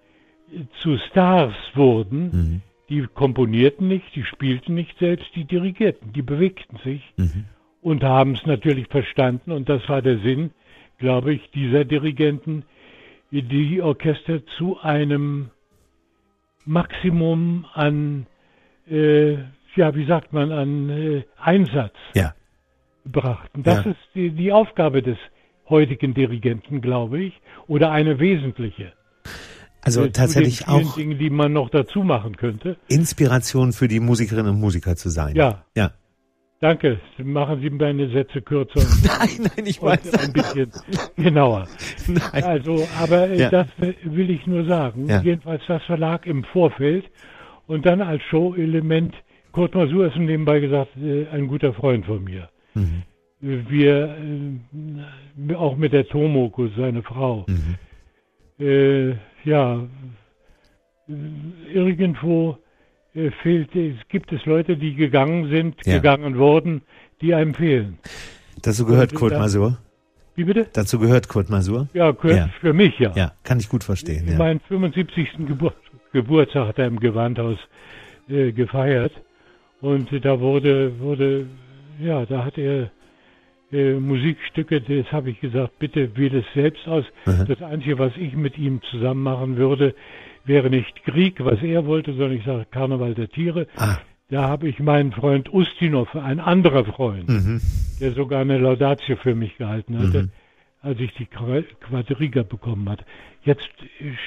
[0.82, 2.62] zu Stars wurden, mhm.
[2.90, 7.46] die komponierten nicht, die spielten nicht selbst, die dirigierten, die bewegten sich mhm.
[7.82, 9.52] und haben es natürlich verstanden.
[9.52, 10.52] Und das war der Sinn,
[10.98, 12.63] glaube ich, dieser Dirigenten,
[13.30, 15.50] die Orchester zu einem
[16.66, 18.26] Maximum an,
[18.90, 19.34] äh,
[19.76, 22.34] ja, wie sagt man, an äh, Einsatz ja
[23.12, 23.63] brachten.
[23.63, 23.91] Das ja.
[23.91, 25.17] ist die, die Aufgabe des
[25.70, 27.34] heutigen Dirigenten, glaube ich,
[27.67, 28.93] oder eine wesentliche.
[29.82, 32.78] Also äh, tatsächlich auch Dingen, die man noch dazu machen könnte.
[32.89, 35.36] Inspiration für die Musikerinnen und Musiker zu sein.
[35.36, 35.63] Ja.
[35.76, 35.91] Ja.
[36.60, 37.00] Danke.
[37.20, 38.80] Machen Sie meine Sätze kürzer.
[39.04, 40.13] nein, nein, ich weiß.
[40.15, 40.72] Ein bisschen
[41.15, 41.67] genauer.
[42.08, 42.43] Nein.
[42.43, 43.50] Also, aber äh, ja.
[43.50, 45.08] das will ich nur sagen.
[45.08, 45.22] Ja.
[45.22, 47.06] Jedenfalls, das Verlag im Vorfeld
[47.67, 49.13] und dann als Show-Element.
[49.52, 52.50] Kurt Masur ist nebenbei gesagt äh, ein guter Freund von mir.
[52.78, 53.04] Mhm.
[53.40, 54.18] Wir,
[55.50, 57.76] äh, auch mit der Tomoko, seine Frau, mhm.
[58.66, 59.88] äh, ja,
[61.72, 62.58] irgendwo
[63.13, 65.98] äh, fehlt, es gibt es Leute, die gegangen sind, ja.
[65.98, 66.82] gegangen wurden,
[67.22, 68.00] die einem fehlen.
[68.62, 69.78] Dazu gehört Und, Kurt da, Masur?
[70.36, 70.68] Wie bitte?
[70.74, 71.88] Dazu gehört Kurt Masur?
[71.94, 72.50] Ja, Kurt, ja.
[72.60, 73.12] für mich ja.
[73.16, 74.28] Ja, kann ich gut verstehen.
[74.28, 74.38] Ja.
[74.38, 75.48] Meinen 75.
[75.48, 75.74] Gebur
[76.13, 77.58] Geburtstag hat er im Gewandhaus
[78.30, 79.12] äh, gefeiert.
[79.82, 81.48] Und da wurde, wurde
[81.99, 82.91] ja, da hat er
[83.71, 87.05] äh, Musikstücke, das habe ich gesagt, bitte wähle es selbst aus.
[87.25, 87.45] Mhm.
[87.47, 89.93] Das Einzige, was ich mit ihm zusammen machen würde,
[90.45, 93.67] wäre nicht Krieg, was er wollte, sondern ich sage Karneval der Tiere.
[93.75, 93.97] Ah.
[94.29, 97.62] Da habe ich meinen Freund Ustinov, ein anderer Freund, mhm.
[97.99, 100.23] der sogar eine Laudatio für mich gehalten hatte.
[100.23, 100.31] Mhm
[100.88, 103.04] als ich die Quadriga bekommen hatte.
[103.43, 103.67] Jetzt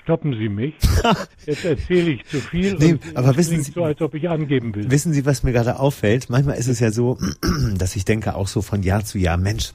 [0.02, 0.74] stoppen Sie mich.
[1.46, 2.74] Jetzt erzähle ich zu viel.
[2.78, 4.90] Nee, aber wissen Sie, so, als ob ich angeben will.
[4.90, 6.28] Wissen Sie, was mir gerade auffällt?
[6.28, 7.18] Manchmal ist es ja so,
[7.78, 9.72] dass ich denke auch so von Jahr zu Jahr, Mensch,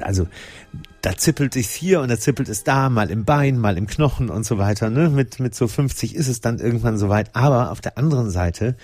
[0.00, 0.28] also
[1.02, 4.28] da zippelt es hier und da zippelt es da, mal im Bein, mal im Knochen
[4.28, 4.90] und so weiter.
[4.90, 5.08] Ne?
[5.08, 7.34] Mit, mit so 50 ist es dann irgendwann soweit.
[7.34, 8.76] Aber auf der anderen Seite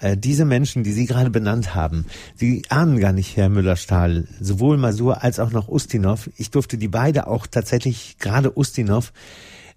[0.00, 4.76] äh, diese Menschen, die Sie gerade benannt haben, Sie ahnen gar nicht, Herr Müller-Stahl, sowohl
[4.76, 6.30] Masur als auch noch Ustinov.
[6.36, 9.12] Ich durfte die beide auch tatsächlich, gerade Ustinov,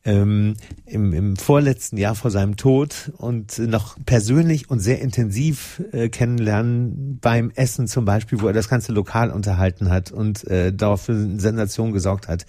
[0.05, 6.09] ähm, im, im vorletzten Jahr vor seinem Tod und noch persönlich und sehr intensiv äh,
[6.09, 11.03] kennenlernen beim Essen zum Beispiel, wo er das ganze Lokal unterhalten hat und äh, darauf
[11.03, 12.45] für Sensation gesorgt hat.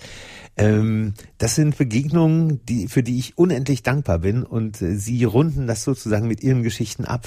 [0.57, 5.67] Ähm, das sind Begegnungen, die, für die ich unendlich dankbar bin und äh, Sie runden
[5.67, 7.27] das sozusagen mit Ihren Geschichten ab.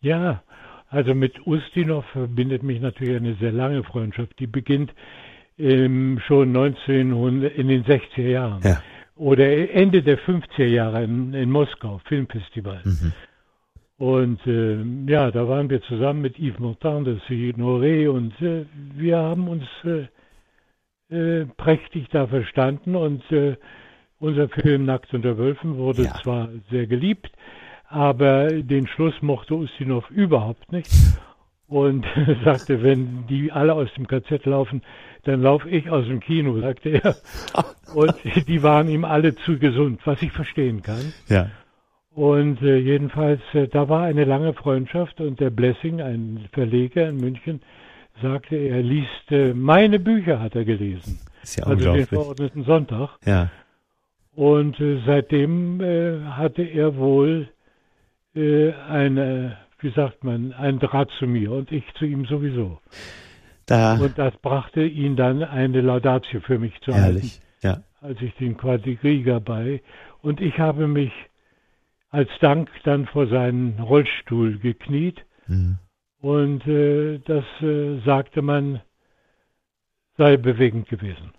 [0.00, 0.42] Ja,
[0.90, 4.38] also mit Ustinov verbindet mich natürlich eine sehr lange Freundschaft.
[4.38, 4.92] Die beginnt
[5.58, 8.62] ähm, schon 1900, in den 60er Jahren.
[8.62, 8.80] Ja.
[9.18, 12.80] Oder Ende der 50er Jahre in, in Moskau, Filmfestival.
[12.84, 13.12] Mhm.
[13.98, 14.78] Und äh,
[15.10, 19.64] ja, da waren wir zusammen mit Yves Montand, das Signoré, und äh, wir haben uns
[19.84, 20.06] äh,
[21.10, 23.56] äh, prächtig da verstanden und äh,
[24.20, 26.14] unser Film Nackt unter Wölfen wurde ja.
[26.22, 27.30] zwar sehr geliebt,
[27.88, 30.90] aber den Schluss mochte Ustinov überhaupt nicht
[31.66, 32.06] und
[32.44, 34.82] sagte, wenn die alle aus dem KZ laufen,
[35.24, 37.16] dann laufe ich aus dem Kino, sagte er.
[37.94, 38.14] Und
[38.46, 41.12] die waren ihm alle zu gesund, was ich verstehen kann.
[41.28, 41.50] Ja.
[42.10, 47.18] Und äh, jedenfalls, äh, da war eine lange Freundschaft und der Blessing, ein Verleger in
[47.18, 47.60] München,
[48.20, 51.20] sagte, er liest äh, meine Bücher, hat er gelesen.
[51.42, 53.10] Ist ja also den verordneten Sonntag.
[53.24, 53.50] Ja.
[54.34, 57.48] Und äh, seitdem äh, hatte er wohl
[58.34, 62.80] äh, eine, wie sagt man, einen Draht zu mir und ich zu ihm sowieso.
[63.68, 67.40] Da und das brachte ihn dann eine Laudatio für mich zu Herrlich.
[67.62, 68.06] halten, ja.
[68.06, 69.82] als ich den Quadriga bei.
[70.20, 71.12] Und ich habe mich
[72.10, 75.78] als Dank dann vor seinen Rollstuhl gekniet mhm.
[76.20, 78.80] Und äh, das äh, sagte man,
[80.16, 81.30] sei bewegend gewesen.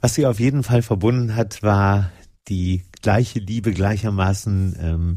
[0.00, 2.12] Was sie auf jeden Fall verbunden hat, war
[2.46, 5.16] die gleiche Liebe gleichermaßen ähm,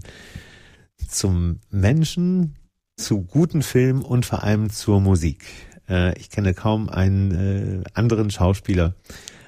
[1.08, 2.56] zum Menschen,
[2.98, 5.46] zu guten Filmen und vor allem zur Musik.
[5.92, 8.96] Äh, ich kenne kaum einen äh, anderen Schauspieler,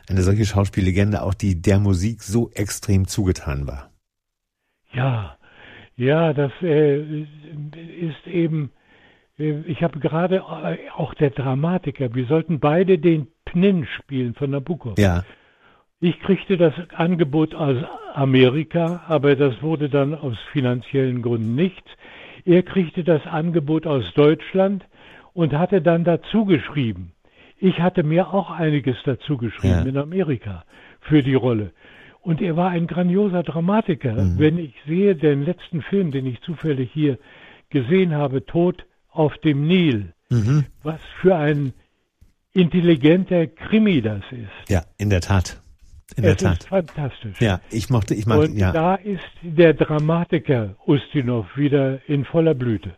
[0.09, 3.89] eine solche Schauspiellegende, auch die der Musik so extrem zugetan war.
[4.91, 5.37] Ja,
[5.95, 8.71] ja, das äh, ist eben
[9.37, 14.51] äh, ich habe gerade äh, auch der Dramatiker, wir sollten beide den Pnin spielen von
[14.51, 14.95] Nabucco.
[14.97, 15.23] Ja.
[15.99, 17.77] Ich kriegte das Angebot aus
[18.13, 21.89] Amerika, aber das wurde dann aus finanziellen Gründen nichts.
[22.45, 24.83] Er kriegte das Angebot aus Deutschland
[25.33, 27.13] und hatte dann dazu geschrieben.
[27.57, 29.85] Ich hatte mir auch einiges dazu geschrieben ja.
[29.85, 30.65] in Amerika
[31.01, 31.71] für die Rolle.
[32.21, 34.13] Und er war ein grandioser Dramatiker.
[34.13, 34.39] Mhm.
[34.39, 37.17] Wenn ich sehe den letzten Film, den ich zufällig hier
[37.69, 40.13] gesehen habe, Tod auf dem Nil.
[40.29, 40.65] Mhm.
[40.83, 41.73] Was für ein
[42.53, 44.69] intelligenter Krimi das ist.
[44.69, 45.61] Ja, in der Tat.
[46.15, 46.59] In es der Tat.
[46.59, 47.41] ist fantastisch.
[47.41, 48.71] Ja, ich mochte, ich mochte, Und ja.
[48.71, 52.95] da ist der Dramatiker Ustinov wieder in voller Blüte.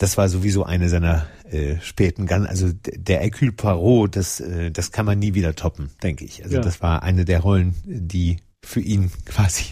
[0.00, 5.04] Das war sowieso eine seiner äh, späten, also der Hercule Poirot, das, äh, das kann
[5.04, 6.42] man nie wieder toppen, denke ich.
[6.42, 6.62] Also ja.
[6.62, 9.64] das war eine der Rollen, die für ihn quasi,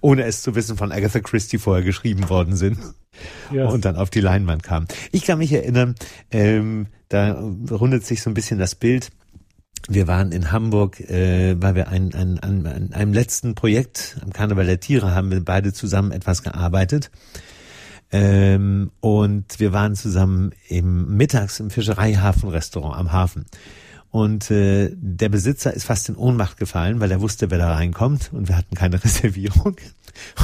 [0.00, 2.78] ohne es zu wissen, von Agatha Christie vorher geschrieben worden sind
[3.52, 3.66] ja.
[3.66, 4.86] und dann auf die Leinwand kam.
[5.12, 5.96] Ich kann mich erinnern,
[6.30, 7.38] ähm, da
[7.70, 9.10] rundet sich so ein bisschen das Bild.
[9.86, 14.32] Wir waren in Hamburg, äh, weil wir ein, ein, an, an einem letzten Projekt am
[14.32, 17.10] Karneval der Tiere haben wir beide zusammen etwas gearbeitet.
[18.10, 23.46] Ähm, und wir waren zusammen im mittags im Fischereihafenrestaurant am Hafen.
[24.10, 28.30] Und äh, der Besitzer ist fast in Ohnmacht gefallen, weil er wusste, wer da reinkommt
[28.32, 29.76] und wir hatten keine Reservierung.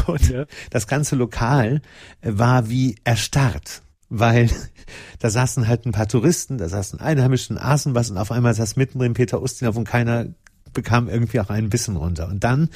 [0.07, 0.44] Und ja.
[0.70, 1.81] das ganze Lokal
[2.20, 4.50] äh, war wie erstarrt, weil
[5.18, 8.77] da saßen halt ein paar Touristen, da saßen Einheimischen, aßen was und auf einmal saß
[8.77, 10.27] mittendrin Peter Ustinov und keiner
[10.74, 12.29] bekam irgendwie auch einen Bissen runter.
[12.29, 12.68] Und dann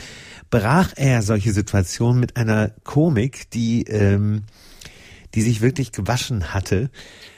[0.51, 4.45] brach er solche Situationen mit einer Komik, die, ähm,
[5.35, 6.91] die sich wirklich gewaschen hatte.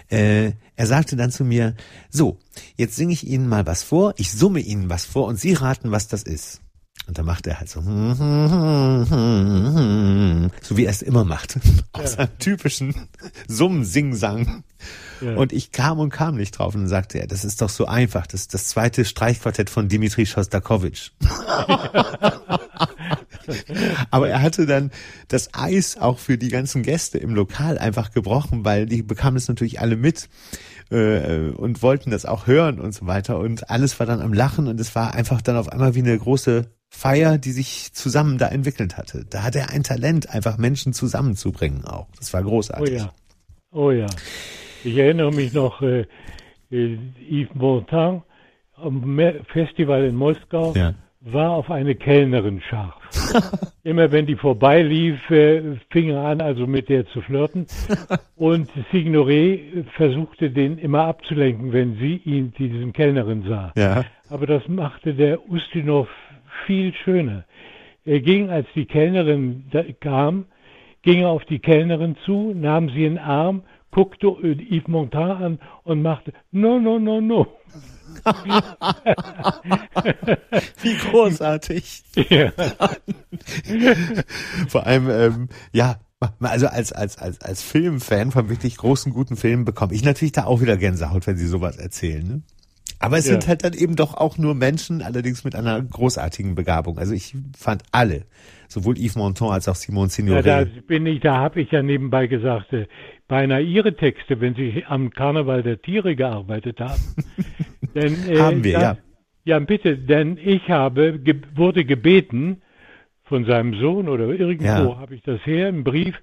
[0.09, 1.75] Äh, er sagte dann zu mir,
[2.11, 2.39] so,
[2.77, 5.91] jetzt singe ich Ihnen mal was vor, ich summe Ihnen was vor und Sie raten,
[5.91, 6.61] was das ist.
[7.07, 7.81] Und dann macht er halt so,
[10.63, 11.59] so wie er es immer macht,
[11.93, 12.09] aus ja.
[12.09, 12.95] seinem typischen
[13.49, 14.65] Summen-Sing-Sang.
[15.21, 15.35] Ja.
[15.35, 17.87] Und ich kam und kam nicht drauf und dann sagte er, das ist doch so
[17.87, 21.13] einfach, das ist das zweite Streichquartett von Dimitri Shostakovich.
[24.11, 24.91] Aber er hatte dann
[25.29, 29.49] das Eis auch für die ganzen Gäste im Lokal einfach gebrochen, weil die bekamen es
[29.49, 30.29] natürlich alle mit
[30.91, 33.39] äh, und wollten das auch hören und so weiter.
[33.39, 36.19] Und alles war dann am Lachen und es war einfach dann auf einmal wie eine
[36.19, 39.25] große Feier, die sich zusammen da entwickelt hatte.
[39.29, 42.09] Da hat er ein Talent, einfach Menschen zusammenzubringen auch.
[42.19, 42.95] Das war großartig.
[42.95, 43.13] Oh ja.
[43.73, 44.07] Oh ja.
[44.83, 46.07] Ich erinnere mich noch, äh,
[46.71, 46.99] äh
[47.29, 48.25] Yves Montand
[48.75, 49.21] am
[49.53, 50.95] Festival in Moskau ja.
[51.21, 52.95] War auf eine Kellnerin scharf.
[53.85, 57.67] Immer wenn die vorbeilief, äh, fing er an, also mit der zu flirten.
[58.37, 63.73] Und Signoré versuchte den immer abzulenken, wenn sie ihn, diesen Kellnerin sah.
[63.77, 64.05] Ja.
[64.31, 66.09] Aber das machte der Ustinov
[66.67, 67.45] viel schöner.
[68.07, 69.65] Er ging, als die Kellnerin
[70.01, 70.47] kam,
[71.03, 75.59] ging er auf die Kellnerin zu, nahm sie in den Arm, guckte Yves Montand an
[75.85, 77.47] und machte No, no, no, no.
[80.83, 82.03] Wie großartig.
[82.29, 82.51] Ja.
[84.69, 86.01] Vor allem, ähm, ja,
[86.41, 90.45] also als, als, als, als Filmfan von wirklich großen, guten Filmen bekomme ich natürlich da
[90.45, 92.27] auch wieder Gänsehaut, wenn Sie sowas erzählen.
[92.27, 92.43] Ne?
[92.99, 93.33] Aber es ja.
[93.33, 96.99] sind halt dann eben doch auch nur Menschen, allerdings mit einer großartigen Begabung.
[96.99, 98.27] Also ich fand alle,
[98.69, 100.45] sowohl Yves Montand als auch Simon Signoret.
[100.45, 102.87] Ja, da bin ich, da habe ich ja nebenbei gesagt, äh,
[103.31, 107.01] beinahe Ihre Texte, wenn Sie am Karneval der Tiere gearbeitet haben.
[107.95, 108.97] denn, äh, haben wir, da, ja.
[109.45, 112.61] Ja, bitte, denn ich habe, ge wurde gebeten
[113.25, 114.99] von seinem Sohn oder irgendwo ja.
[114.99, 116.21] habe ich das her im Brief.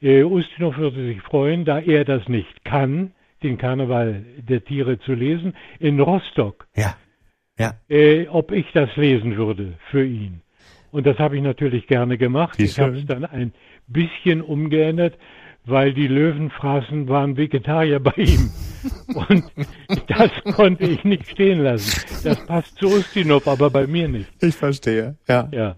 [0.00, 5.12] Äh, Ustinov würde sich freuen, da er das nicht kann, den Karneval der Tiere zu
[5.12, 6.66] lesen, in Rostock.
[6.74, 6.96] Ja.
[7.58, 7.74] Ja.
[7.88, 10.40] Äh, ob ich das lesen würde für ihn.
[10.90, 12.58] Und das habe ich natürlich gerne gemacht.
[12.58, 13.52] ich habe es dann ein
[13.86, 15.18] bisschen umgeändert,
[15.66, 18.50] weil die Löwenfraßen waren Vegetarier bei ihm.
[19.28, 19.44] Und
[20.06, 22.00] das konnte ich nicht stehen lassen.
[22.22, 24.30] Das passt zu Ustinov, aber bei mir nicht.
[24.40, 25.48] Ich verstehe, ja.
[25.52, 25.76] Ja.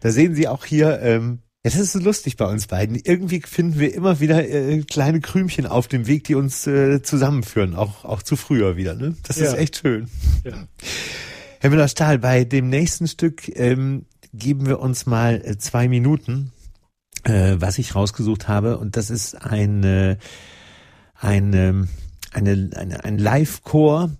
[0.00, 2.96] Da sehen Sie auch hier, ähm, ja, das ist so lustig bei uns beiden.
[2.96, 7.74] Irgendwie finden wir immer wieder äh, kleine Krümchen auf dem Weg, die uns äh, zusammenführen,
[7.74, 8.94] auch, auch zu früher wieder.
[8.94, 9.16] Ne?
[9.26, 9.46] Das ja.
[9.46, 10.08] ist echt schön.
[10.44, 10.68] Ja.
[11.60, 16.52] Herr Müller-Stahl, bei dem nächsten Stück ähm, geben wir uns mal äh, zwei Minuten,
[17.28, 18.78] äh, was ich rausgesucht habe.
[18.78, 20.18] Und das ist eine,
[21.14, 21.88] eine,
[22.32, 24.10] eine, eine ein Live-Chor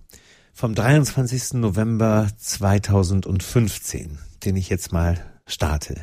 [0.53, 1.53] vom 23.
[1.53, 5.95] November 2015, den ich jetzt mal starte.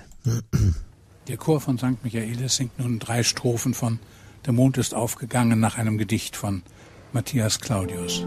[1.29, 2.03] Der Chor von St.
[2.03, 3.99] Michaelis singt nun drei Strophen von
[4.45, 6.63] Der Mond ist aufgegangen nach einem Gedicht von
[7.13, 8.25] Matthias Claudius.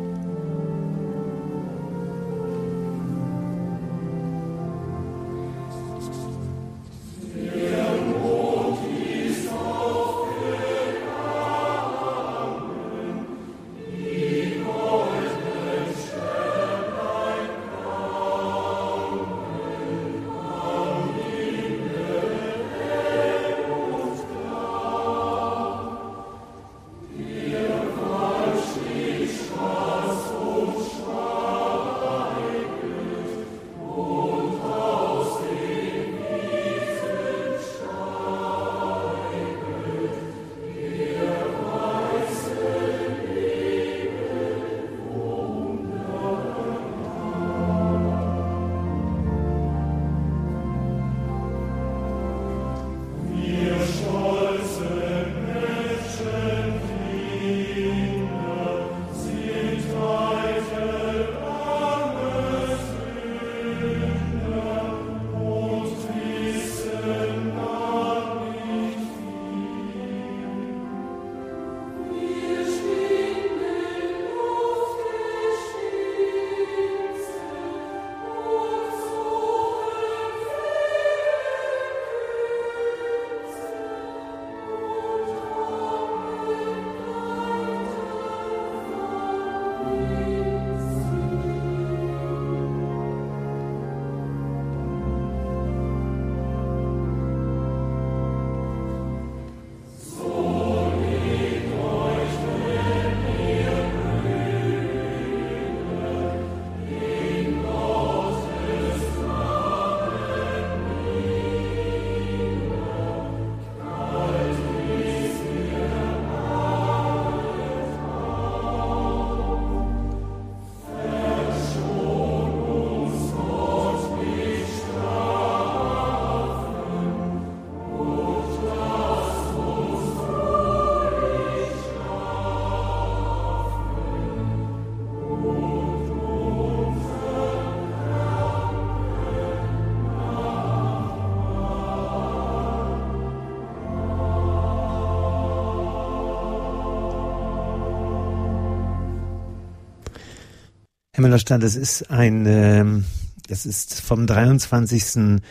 [151.20, 153.04] Herr Müller-Stahl, das ist ein, ähm,
[153.50, 155.42] das ist vom 23.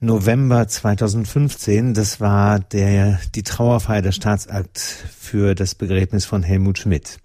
[0.00, 1.92] November 2015.
[1.92, 7.18] Das war der, die Trauerfeier der Staatsakt für das Begräbnis von Helmut Schmidt.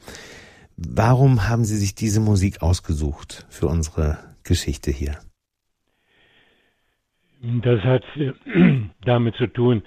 [0.76, 5.18] Warum haben Sie sich diese Musik ausgesucht für unsere Geschichte hier?
[7.42, 8.34] Das hat äh,
[9.06, 9.82] damit zu tun,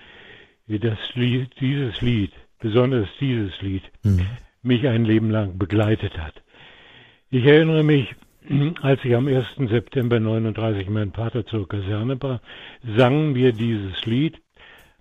[0.69, 0.99] dass
[1.61, 4.25] dieses Lied, besonders dieses Lied, mhm.
[4.63, 6.44] mich ein Leben lang begleitet hat.
[7.35, 8.15] Ich erinnere mich,
[8.83, 9.45] als ich am 1.
[9.69, 12.47] September 39 meinen Vater zur Kaserne brachte,
[12.97, 14.41] sangen wir dieses Lied.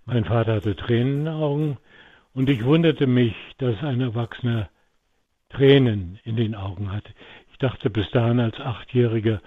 [0.05, 1.77] Mein Vater hatte Tränen in den Augen
[2.33, 4.69] und ich wunderte mich, dass ein Erwachsener
[5.49, 7.11] Tränen in den Augen hatte.
[7.51, 9.39] Ich dachte bis dahin als Achtjähriger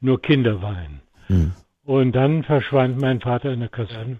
[0.00, 1.00] nur Kinder weinen.
[1.28, 1.52] Hm.
[1.84, 4.18] Und dann verschwand mein Vater in der Kaserne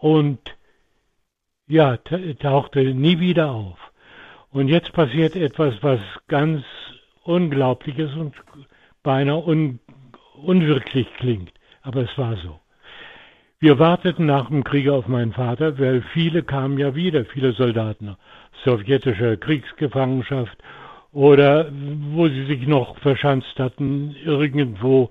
[0.00, 0.40] und
[1.68, 3.78] ja, tauchte nie wieder auf.
[4.50, 6.64] Und jetzt passiert etwas, was ganz
[7.22, 8.34] Unglaubliches und
[9.02, 9.78] beinahe un
[10.42, 11.52] unwirklich klingt.
[11.82, 12.60] Aber es war so.
[13.58, 18.16] Wir warteten nach dem Krieg auf meinen Vater, weil viele kamen ja wieder, viele Soldaten,
[18.64, 20.56] sowjetischer Kriegsgefangenschaft
[21.12, 21.70] oder
[22.12, 25.10] wo sie sich noch verschanzt hatten, irgendwo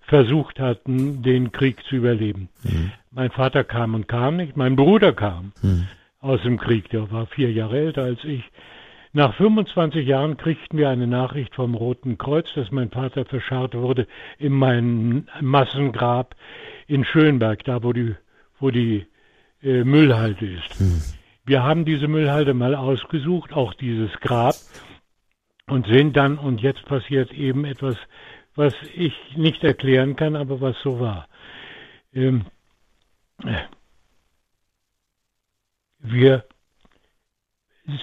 [0.00, 2.48] versucht hatten, den Krieg zu überleben.
[2.62, 2.92] Mhm.
[3.10, 5.86] Mein Vater kam und kam nicht, mein Bruder kam mhm.
[6.20, 8.42] aus dem Krieg, der war vier Jahre älter als ich.
[9.14, 14.06] Nach 25 Jahren kriegten wir eine Nachricht vom Roten Kreuz, dass mein Vater verscharrt wurde
[14.38, 16.34] in meinem Massengrab
[16.86, 18.14] in Schönberg, da wo die,
[18.58, 19.06] wo die
[19.62, 20.80] äh, Müllhalde ist.
[20.80, 21.02] Hm.
[21.44, 24.54] Wir haben diese Müllhalde mal ausgesucht, auch dieses Grab,
[25.66, 27.96] und sind dann, und jetzt passiert eben etwas,
[28.54, 31.28] was ich nicht erklären kann, aber was so war.
[32.14, 32.46] Ähm,
[35.98, 36.44] wir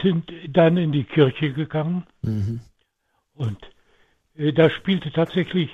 [0.01, 2.61] sind dann in die Kirche gegangen mhm.
[3.33, 3.57] und
[4.35, 5.69] äh, da spielte tatsächlich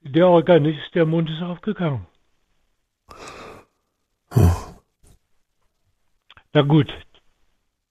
[0.00, 2.06] der Organist, der Mund ist aufgegangen.
[4.30, 4.50] Oh.
[6.52, 6.92] Na gut,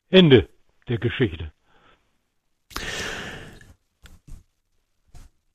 [0.10, 0.50] Ende
[0.88, 1.52] der Geschichte.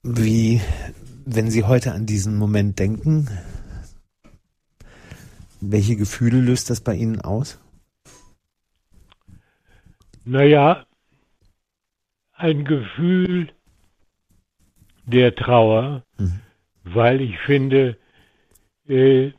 [0.02, 0.60] Wie,
[1.24, 3.28] wenn Sie heute an diesen Moment denken,
[5.60, 7.58] welche Gefühle löst das bei Ihnen aus?
[10.24, 10.86] Naja,
[12.32, 13.52] ein Gefühl
[15.04, 16.40] der Trauer, mhm.
[16.84, 17.98] weil ich finde,
[18.86, 19.32] äh,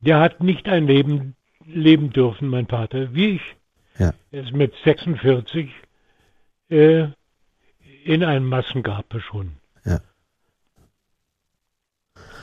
[0.00, 1.36] der hat nicht ein Leben
[1.66, 3.42] leben dürfen, mein Vater, wie ich.
[3.98, 4.12] Ja.
[4.30, 5.70] Er ist mit 46
[6.70, 7.08] äh,
[8.04, 9.58] in ein Massengrab verschwunden.
[9.84, 10.00] Ja.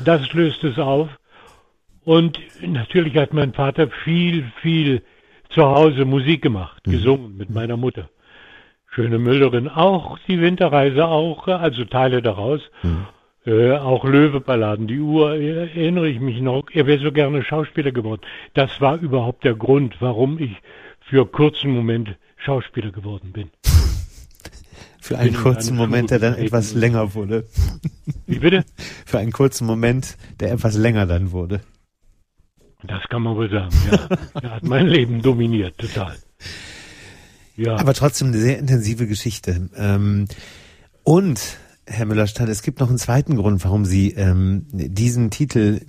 [0.03, 1.09] Das löst es auf.
[2.05, 5.03] Und natürlich hat mein Vater viel, viel
[5.49, 6.91] zu Hause Musik gemacht, mhm.
[6.91, 8.09] gesungen mit meiner Mutter.
[8.91, 12.61] Schöne Müllerin auch, die Winterreise auch, also Teile daraus.
[12.83, 13.05] Mhm.
[13.45, 16.63] Äh, auch Löweballaden, die Uhr, erinnere ich mich noch.
[16.73, 18.21] Er wäre so gerne Schauspieler geworden.
[18.53, 20.57] Das war überhaupt der Grund, warum ich
[20.99, 23.49] für kurzen Moment Schauspieler geworden bin.
[25.01, 27.47] Für einen bin kurzen Moment, der dann etwas länger wurde.
[28.27, 28.63] Wie bitte?
[29.05, 31.61] Für einen kurzen Moment, der etwas länger dann wurde.
[32.83, 34.07] Das kann man wohl sagen, ja.
[34.41, 36.17] er hat mein Leben dominiert, total.
[37.57, 37.75] Ja.
[37.75, 39.69] Aber trotzdem eine sehr intensive Geschichte.
[39.75, 40.27] Ähm,
[41.03, 45.81] und Herr Müller-Stahl, es gibt noch einen zweiten Grund, warum Sie ähm, diesen Titel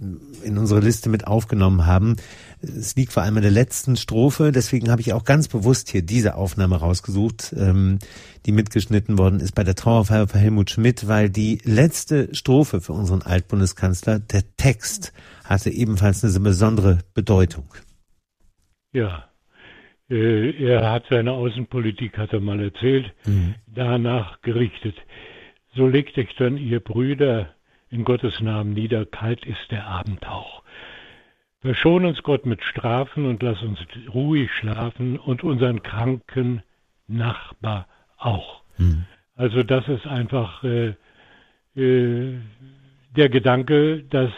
[0.43, 2.16] in unsere Liste mit aufgenommen haben.
[2.62, 6.03] Es liegt vor allem in der letzten Strophe, deswegen habe ich auch ganz bewusst hier
[6.03, 7.99] diese Aufnahme rausgesucht, ähm,
[8.47, 12.95] die mitgeschnitten worden ist bei der Trauerfeier für Helmut Schmidt, weil die letzte Strophe für
[12.95, 15.12] unseren Altbundeskanzler, der Text,
[15.51, 17.68] hatte ebenfalls eine besondere Bedeutung.
[18.92, 19.28] Ja,
[20.09, 23.57] äh, er hat seine Außenpolitik, hat er mal erzählt, mhm.
[23.66, 24.96] danach gerichtet.
[25.74, 27.55] So legt euch dann, ihr Brüder,
[27.90, 30.62] in Gottes Namen nieder, kalt ist der Abendhauch.
[31.61, 33.80] Verschon uns Gott mit Strafen und lass uns
[34.14, 36.62] ruhig schlafen und unseren kranken
[37.09, 38.62] Nachbar auch.
[38.78, 39.05] Mhm.
[39.34, 40.94] Also das ist einfach äh,
[41.74, 42.38] äh,
[43.16, 44.30] der Gedanke, dass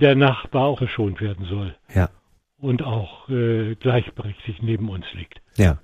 [0.00, 1.76] der Nachbar auch verschont werden soll.
[1.94, 2.10] Ja.
[2.58, 5.40] Und auch äh, gleichberechtigt neben uns liegt.
[5.56, 5.78] Ja.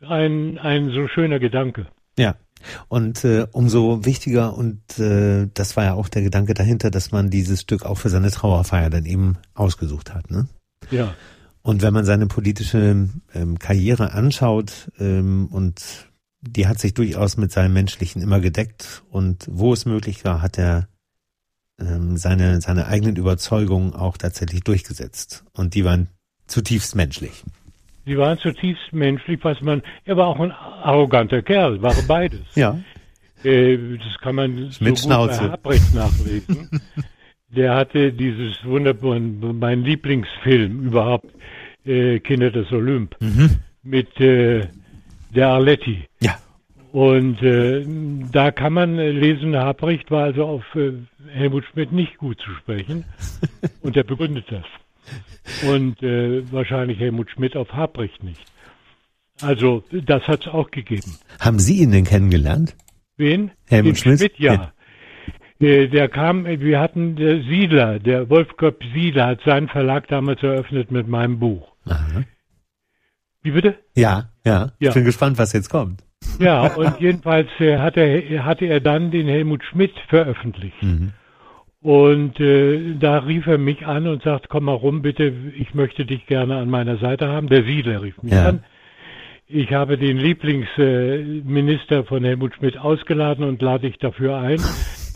[0.00, 1.86] Ein, ein so schöner Gedanke.
[2.18, 2.36] Ja.
[2.88, 7.30] Und äh, umso wichtiger, und äh, das war ja auch der Gedanke dahinter, dass man
[7.30, 10.30] dieses Stück auch für seine Trauerfeier dann eben ausgesucht hat.
[10.30, 10.46] Ne?
[10.90, 11.14] Ja.
[11.62, 16.08] Und wenn man seine politische ähm, Karriere anschaut ähm, und
[16.42, 20.58] die hat sich durchaus mit seinem Menschlichen immer gedeckt und wo es möglich war, hat
[20.58, 20.88] er
[21.80, 25.44] ähm, seine, seine eigenen Überzeugungen auch tatsächlich durchgesetzt.
[25.52, 26.08] Und die waren
[26.46, 27.44] zutiefst menschlich.
[28.06, 32.40] Die waren zutiefst menschlich, was man, er war auch ein arroganter Kerl, war beides.
[32.54, 32.78] Ja.
[33.44, 35.40] Äh, das kann man so Mit gut Schnauze.
[35.40, 36.68] bei Habrecht nachlesen.
[37.48, 41.26] Der hatte dieses wunderbare, mein Lieblingsfilm überhaupt,
[41.84, 43.56] äh, Kinder des Olymp, mhm.
[43.82, 44.68] mit äh,
[45.34, 46.04] der Arletti.
[46.20, 46.38] Ja.
[46.92, 47.84] Und äh,
[48.32, 50.92] da kann man lesen, Habrecht war also auf äh,
[51.28, 53.04] Helmut Schmidt nicht gut zu sprechen.
[53.82, 54.64] und er begründet das.
[55.68, 58.44] Und äh, wahrscheinlich Helmut Schmidt auf Habrecht nicht.
[59.40, 61.16] Also das hat es auch gegeben.
[61.38, 62.76] Haben Sie ihn denn kennengelernt?
[63.16, 63.52] Wen?
[63.68, 64.18] Helmut Den Schmidt?
[64.18, 64.72] Schmidt ja.
[65.60, 70.90] Äh, Der kam, wir hatten der Siedler, der Wolfgang Siedler hat seinen Verlag damals eröffnet
[70.90, 71.72] mit meinem Buch.
[71.84, 72.24] Aha.
[73.42, 73.78] Wie bitte?
[73.94, 74.88] Ja, ja, Ja.
[74.88, 76.02] Ich bin gespannt, was jetzt kommt.
[76.38, 80.82] Ja, und jedenfalls äh, hatte, er- hatte er dann den Helmut Schmidt veröffentlicht.
[80.82, 81.12] Mhm.
[81.82, 86.04] Und äh, da rief er mich an und sagt, komm mal rum, bitte, ich möchte
[86.04, 87.48] dich gerne an meiner Seite haben.
[87.48, 88.46] Der Siedler rief mich Ja.
[88.50, 88.64] an.
[89.52, 94.60] Ich habe den Lieblingsminister von Helmut Schmidt ausgeladen und lade dich dafür ein.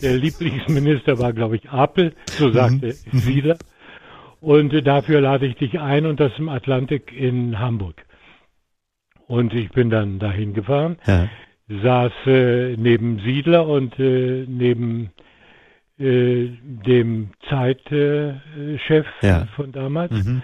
[0.01, 3.57] Der Lieblingsminister war, glaube ich, Apel, so sagte Siedler.
[4.41, 8.03] Und äh, dafür lade ich dich ein und das im Atlantik in Hamburg.
[9.27, 11.27] Und ich bin dann dahin gefahren Ja.
[11.67, 15.09] saß äh, neben Siedler und äh, neben
[15.97, 19.47] äh, dem Zeitchef äh, Ja.
[19.55, 20.11] von damals.
[20.11, 20.41] Mhm.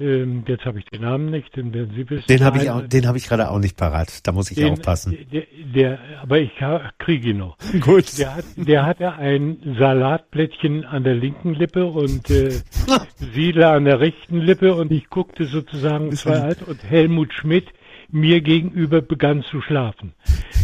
[0.00, 2.26] Ähm, jetzt habe ich den Namen nicht, den werden Sie wissen.
[2.28, 4.26] Den habe ich, auch- den habe ich gerade auch nicht parat.
[4.26, 5.16] Da muss ich den- aufpassen.
[5.32, 6.50] Der, der, aber ich
[6.98, 7.56] kriege ihn noch.
[7.80, 8.18] Gut.
[8.18, 12.50] Der, hat, der hatte ein Salatblättchen an der linken Lippe und äh,
[13.34, 17.66] Siedler an der rechten Lippe und ich guckte sozusagen zwei alt und Helmut Schmidt
[18.14, 20.12] mir gegenüber begann zu schlafen.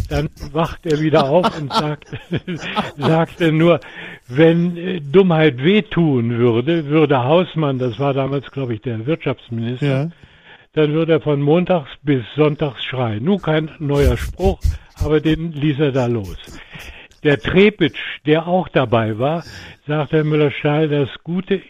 [0.09, 2.17] Dann wacht er wieder auf und sagte,
[2.97, 3.79] sagte nur,
[4.27, 10.09] wenn äh, Dummheit wehtun würde, würde Hausmann, das war damals, glaube ich, der Wirtschaftsminister, Ja.
[10.73, 13.23] dann würde er von montags bis sonntags schreien.
[13.25, 14.59] Nun kein neuer Spruch,
[15.03, 16.37] aber den ließ er da los.
[17.23, 19.43] Der Trepitsch, der auch dabei war,
[19.87, 21.61] sagte Herr Müller-Stahl, das Gute,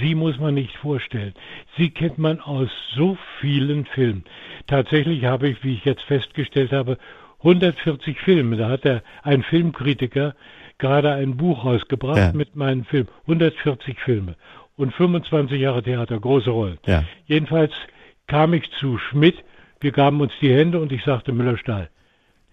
[0.00, 1.34] Sie muss man nicht vorstellen.
[1.76, 4.24] Sie kennt man aus so vielen Filmen.
[4.66, 6.98] Tatsächlich habe ich, wie ich jetzt festgestellt habe,
[7.38, 8.56] 140 Filme.
[8.56, 10.34] Da hat er ein Filmkritiker
[10.78, 12.32] gerade ein Buch rausgebracht Ja.
[12.32, 13.08] mit meinen Filmen.
[13.26, 14.36] 140 Filme
[14.76, 16.78] und 25 Jahre Theater, große Rollen.
[16.86, 17.04] Ja.
[17.26, 17.72] Jedenfalls
[18.26, 19.36] kam ich zu Schmidt,
[19.80, 21.90] wir gaben uns die Hände und ich sagte Müller-Stahl.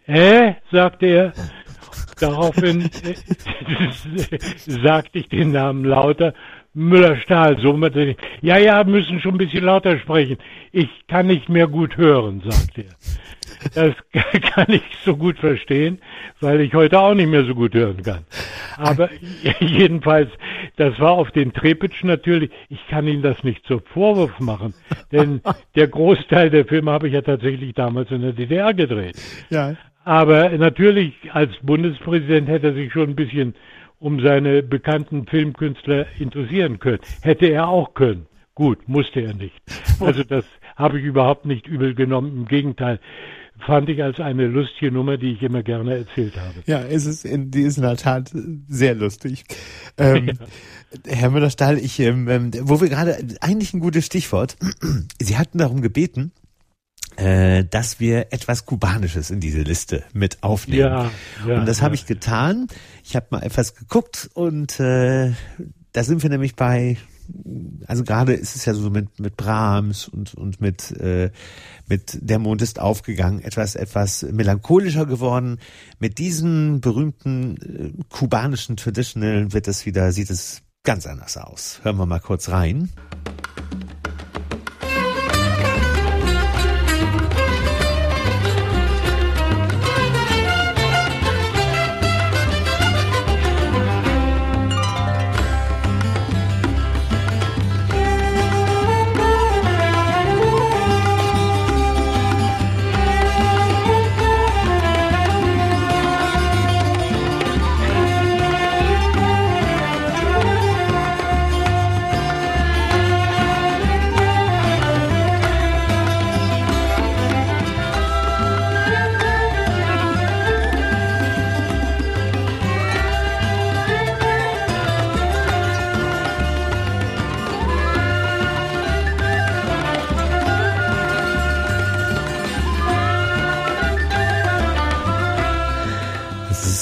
[0.05, 1.33] Äh, sagte er.
[2.19, 3.15] Daraufhin äh,
[4.57, 6.33] sagte ich den Namen lauter.
[6.73, 7.95] Müller-Stahl, so mit
[8.41, 10.37] Ja, ja, müssen schon ein bisschen lauter sprechen.
[10.71, 12.95] Ich kann nicht mehr gut hören, sagte er.
[13.75, 13.95] Das
[14.41, 15.99] kann ich so gut verstehen,
[16.39, 18.25] weil ich heute auch nicht mehr so gut hören kann.
[18.77, 19.09] Aber
[19.59, 20.29] jedenfalls,
[20.77, 22.51] das war auf den Trepitsch natürlich.
[22.69, 24.73] Ich kann Ihnen das nicht zum Vorwurf machen,
[25.11, 25.41] denn
[25.75, 29.15] der Großteil der Filme habe ich ja tatsächlich damals in der DDR gedreht.
[29.49, 29.75] Ja.
[30.03, 33.53] Aber natürlich als Bundespräsident hätte er sich schon ein bisschen
[34.01, 36.99] um seine bekannten Filmkünstler interessieren können.
[37.21, 38.25] Hätte er auch können.
[38.55, 39.55] Gut, musste er nicht.
[39.99, 40.43] Also das
[40.75, 42.35] habe ich überhaupt nicht übel genommen.
[42.35, 42.99] Im Gegenteil,
[43.65, 46.55] fand ich als eine lustige Nummer, die ich immer gerne erzählt habe.
[46.65, 48.31] Ja, es ist in, die ist in der Tat
[48.67, 49.43] sehr lustig.
[49.97, 50.31] Ähm,
[51.07, 54.57] Herr Müller-Stahl, ich, ähm, ähm, wo wir gerade, eigentlich ein gutes Stichwort.
[55.21, 56.31] Sie hatten darum gebeten,
[57.17, 60.79] äh, dass wir etwas Kubanisches in diese Liste mit aufnehmen.
[60.79, 61.11] Ja,
[61.47, 61.83] ja, und das ja.
[61.83, 62.67] habe ich getan.
[63.03, 65.31] Ich habe mal etwas geguckt und äh,
[65.91, 66.97] da sind wir nämlich bei,
[67.85, 71.31] also gerade ist es ja so mit, mit Brahms und, und mit, äh,
[71.87, 75.59] mit Der Mond ist aufgegangen, etwas, etwas melancholischer geworden.
[75.99, 81.79] Mit diesem berühmten äh, kubanischen Traditional wird es wieder, sieht es ganz anders aus.
[81.83, 82.89] Hören wir mal kurz rein.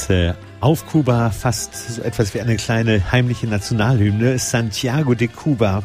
[0.09, 4.37] Äh, auf Kuba fast so etwas wie eine kleine heimliche Nationalhymne.
[4.39, 5.83] Santiago de Cuba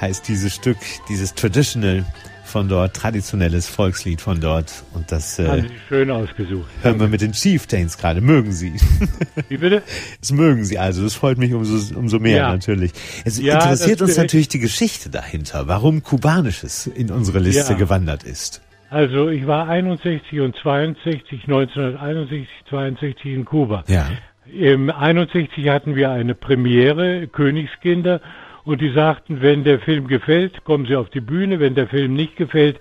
[0.00, 2.04] heißt dieses Stück, dieses Traditional
[2.44, 4.82] von dort, traditionelles Volkslied von dort.
[4.92, 6.68] Und das äh, schön ausgesucht.
[6.82, 8.20] hören wir mit den Chieftains gerade.
[8.20, 8.72] Mögen Sie.
[9.48, 9.82] Wie bitte?
[10.20, 11.04] Das mögen Sie also.
[11.04, 12.48] Das freut mich umso, umso mehr Ja.
[12.48, 12.90] natürlich.
[13.24, 17.78] Es Ja, interessiert uns natürlich die Geschichte dahinter, warum Kubanisches in unsere Liste Ja.
[17.78, 18.60] gewandert ist.
[18.90, 23.84] Also ich war 61 und 62, 1961, 62 in Kuba.
[23.86, 24.08] Ja.
[24.52, 28.20] Im 61 hatten wir eine Premiere, Königskinder,
[28.64, 32.14] und die sagten, wenn der Film gefällt, kommen Sie auf die Bühne, wenn der Film
[32.14, 32.80] nicht gefällt,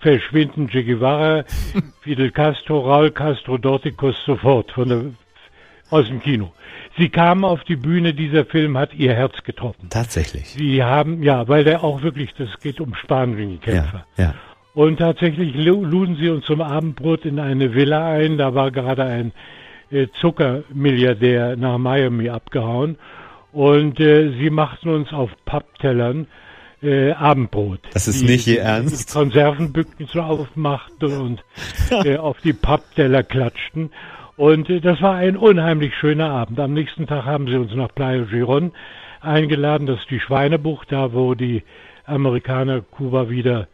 [0.00, 1.44] verschwinden Che Guevara,
[2.02, 5.04] Fidel Castro, Raul Castro, Dorticos sofort von der,
[5.90, 6.52] aus dem Kino.
[6.98, 9.88] Sie kamen auf die Bühne, dieser Film hat ihr Herz getroffen.
[9.88, 10.50] Tatsächlich.
[10.50, 14.06] Sie haben, ja, weil der auch wirklich, das geht um Spanien-Kämpfer.
[14.16, 14.34] Ja, ja.
[14.74, 18.38] Und tatsächlich luden sie uns zum Abendbrot in eine Villa ein.
[18.38, 19.32] Da war gerade ein
[19.90, 22.96] äh, Zuckermilliardär nach Miami abgehauen.
[23.52, 26.28] Und äh, sie machten uns auf Papptellern
[26.82, 27.80] äh, Abendbrot.
[27.92, 29.10] Das ist die, nicht Ihr Ernst?
[29.10, 31.44] Die Konservenbücken so aufmachten und
[32.04, 33.90] äh, auf die Pappteller klatschten.
[34.36, 36.60] Und äh, das war ein unheimlich schöner Abend.
[36.60, 38.72] Am nächsten Tag haben sie uns nach Playa Giron
[39.20, 39.86] eingeladen.
[39.86, 41.62] Das ist die Schweinebucht, da wo die
[42.06, 43.68] Amerikaner Kuba wieder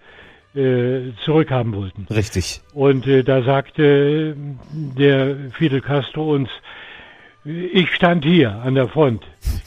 [0.56, 2.06] äh, zurückhaben wollten.
[2.10, 2.60] Richtig.
[2.72, 4.36] Und äh, da sagte
[4.72, 6.48] der Fidel Castro uns,
[7.44, 9.24] ich stand hier an der Front.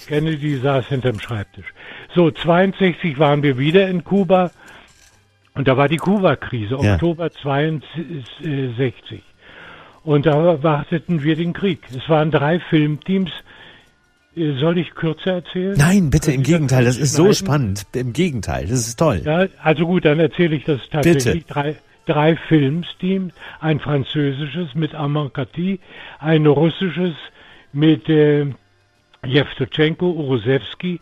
[0.07, 1.73] Kennedy saß hinterm Schreibtisch.
[2.13, 4.51] So, 62 waren wir wieder in Kuba
[5.53, 6.93] und da war die Kuba-Krise, ja.
[6.93, 9.21] Oktober 62.
[10.03, 11.81] Und da warteten wir den Krieg.
[11.95, 13.31] Es waren drei Filmteams.
[14.35, 15.75] Soll ich kürzer erzählen?
[15.77, 17.87] Nein, bitte, im Gegenteil, das ist so spannend.
[17.93, 19.21] Im Gegenteil, das ist toll.
[19.25, 21.45] Ja, also gut, dann erzähle ich das tatsächlich.
[21.45, 21.53] Bitte.
[21.53, 21.75] Drei,
[22.05, 25.79] drei Filmsteams, ein französisches mit Amankati,
[26.19, 27.15] ein russisches
[27.73, 28.45] mit äh,
[29.25, 31.01] Jewtuschenko, Urosewski.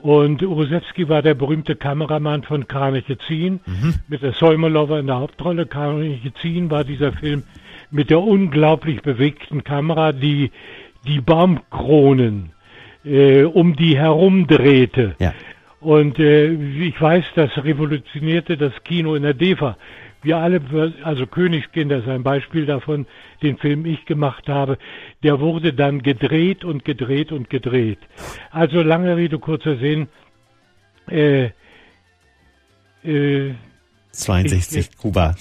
[0.00, 3.94] Und Urosewski war der berühmte Kameramann von Kraniche Ziehen, mhm.
[4.08, 5.66] mit der Soimolova in der Hauptrolle.
[5.66, 7.44] Kraniche Ziehen war dieser Film
[7.90, 10.50] mit der unglaublich bewegten Kamera, die
[11.06, 12.52] die Baumkronen
[13.04, 15.16] äh, um die herumdrehte.
[15.18, 15.34] Ja.
[15.80, 19.76] Und äh, ich weiß, das revolutionierte das Kino in der DEFA
[20.22, 20.60] wir alle,
[21.02, 23.06] also Königskinder ist ein Beispiel davon,
[23.42, 24.78] den Film ich gemacht habe,
[25.22, 27.98] der wurde dann gedreht und gedreht und gedreht.
[28.50, 30.08] Also lange Rede, kurzer Sinn.
[31.08, 31.50] Äh,
[33.04, 33.54] äh,
[34.12, 35.34] 62 ich, Kuba.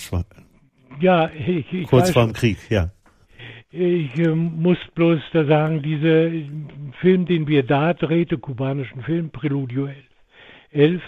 [0.99, 2.89] Ja, ich, ich kurz vorm Krieg, ja.
[3.71, 6.29] Ich äh, muss bloß da sagen, dieser
[6.99, 9.87] Film, den wir da drehte, kubanischen Film, Preludio
[10.71, 11.01] 11,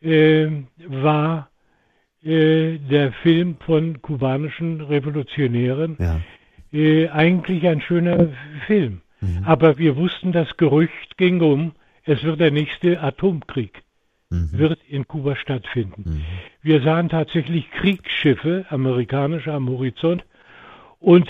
[0.00, 0.50] 11 äh,
[0.86, 1.50] war
[2.22, 5.96] äh, der Film von kubanischen Revolutionären.
[5.98, 6.20] Ja.
[6.72, 8.28] Äh, eigentlich ein schöner
[8.66, 9.00] Film.
[9.20, 9.44] Mhm.
[9.44, 11.72] Aber wir wussten, das Gerücht ging um,
[12.04, 13.82] es wird der nächste Atomkrieg
[14.30, 14.50] mhm.
[14.52, 16.04] wird in Kuba stattfinden.
[16.06, 16.24] Mhm.
[16.62, 20.24] Wir sahen tatsächlich Kriegsschiffe, amerikanische am Horizont
[21.00, 21.28] und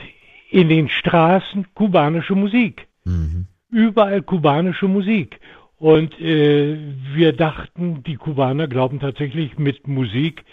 [0.51, 2.89] in den Straßen kubanische Musik.
[3.05, 3.47] Mhm.
[3.71, 5.41] Überall kubanische Musik.
[5.79, 6.77] Und äh,
[7.15, 10.45] wir dachten, die Kubaner glauben tatsächlich mit Musik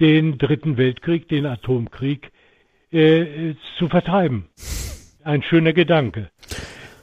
[0.00, 2.30] den Dritten Weltkrieg, den Atomkrieg
[2.90, 4.46] äh, zu vertreiben.
[5.24, 6.30] Ein schöner Gedanke.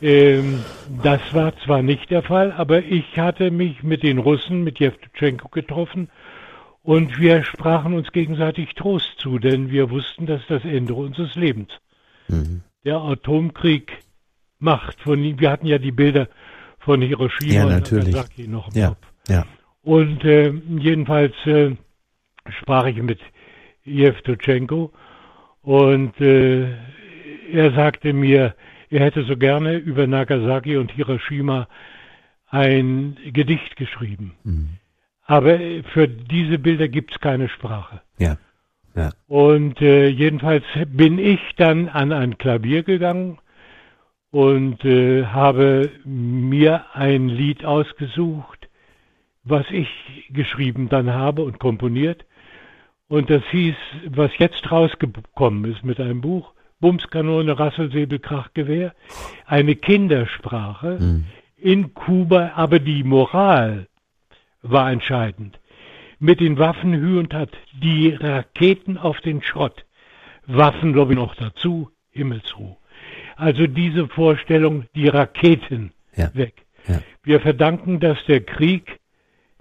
[0.02, 0.60] Ähm,
[1.02, 5.50] das war zwar nicht der Fall, aber ich hatte mich mit den Russen, mit Jewtuschenko
[5.50, 6.10] getroffen
[6.84, 11.70] und wir sprachen uns gegenseitig Trost zu, denn wir wussten, dass das Ende unseres Lebens.
[12.28, 12.62] Mhm.
[12.86, 13.92] Der Atomkrieg
[14.60, 16.28] macht von wir hatten ja die Bilder
[16.80, 19.08] von Hiroshima ja, und Nagasaki noch im ja, Kopf.
[19.28, 19.46] Ja.
[19.82, 21.76] Und äh, jedenfalls äh,
[22.60, 23.20] sprach ich mit
[23.84, 24.92] Jewtuschenko
[25.62, 26.72] und äh,
[27.52, 28.56] er sagte mir,
[28.90, 31.68] er hätte so gerne über Nagasaki und Hiroshima
[32.48, 34.36] ein Gedicht geschrieben.
[34.44, 34.70] Mhm.
[35.26, 35.58] Aber
[35.94, 38.02] für diese Bilder gibt es keine Sprache.
[38.20, 38.38] Ja.
[38.96, 39.12] Ja.
[39.28, 43.40] Und äh, jedenfalls bin ich dann an ein Klavier gegangen
[44.32, 48.70] und äh, habe mir ein Lied ausgesucht,
[49.44, 49.88] was ich
[50.30, 52.26] geschrieben dann habe und komponiert.
[53.08, 53.76] Und das hieß,
[54.08, 58.94] was jetzt rausgekommen ist mit einem Buch, Bumskanone, Rasselsäbel, Krachgewehr,
[59.46, 61.26] eine Kindersprache mhm.
[61.58, 63.88] in Kuba, aber die Moral
[64.64, 65.60] war entscheidend.
[66.20, 69.86] Mit den Waffen hü und hat die Raketen auf den Schrott,
[70.46, 72.78] Waffenlobby noch dazu, Himmelsruhe.
[73.36, 76.34] Also diese Vorstellung, die Raketen ja.
[76.34, 76.66] weg.
[76.88, 77.02] Ja.
[77.24, 79.00] Wir verdanken, dass der Krieg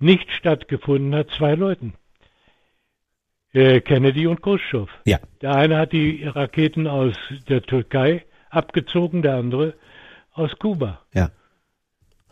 [0.01, 1.95] nicht stattgefunden hat, zwei Leuten.
[3.53, 4.91] Äh, Kennedy und Khrushchev.
[5.05, 5.19] Ja.
[5.41, 7.15] Der eine hat die Raketen aus
[7.49, 9.75] der Türkei abgezogen, der andere
[10.33, 11.03] aus Kuba.
[11.13, 11.31] Ja.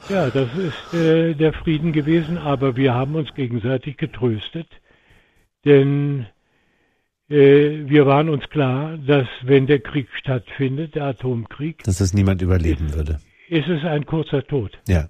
[0.09, 4.69] Ja, das ist äh, der Frieden gewesen, aber wir haben uns gegenseitig getröstet,
[5.65, 6.27] denn
[7.29, 12.43] äh, wir waren uns klar, dass wenn der Krieg stattfindet, der Atomkrieg, dass es niemand
[12.43, 13.21] überleben ist, würde.
[13.49, 14.79] Ist es ein kurzer Tod.
[14.89, 15.09] Ja.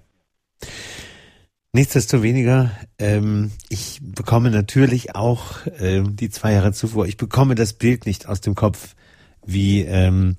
[1.73, 8.05] Nichtsdestoweniger, ähm, ich bekomme natürlich auch ähm, die zwei Jahre zuvor, ich bekomme das Bild
[8.05, 8.95] nicht aus dem Kopf,
[9.45, 10.35] wie ähm,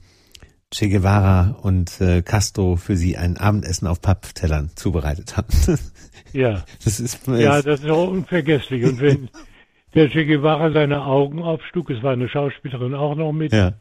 [0.72, 5.48] Che Guevara und äh, Castro für sie ein Abendessen auf Papptellern zubereitet haben.
[6.32, 6.64] ja.
[6.84, 8.84] Das ist, ja, das ist auch unvergesslich.
[8.84, 9.28] Und wenn
[9.94, 13.74] der Che Guevara seine Augen aufschlug, es war eine Schauspielerin auch noch mit, Ja.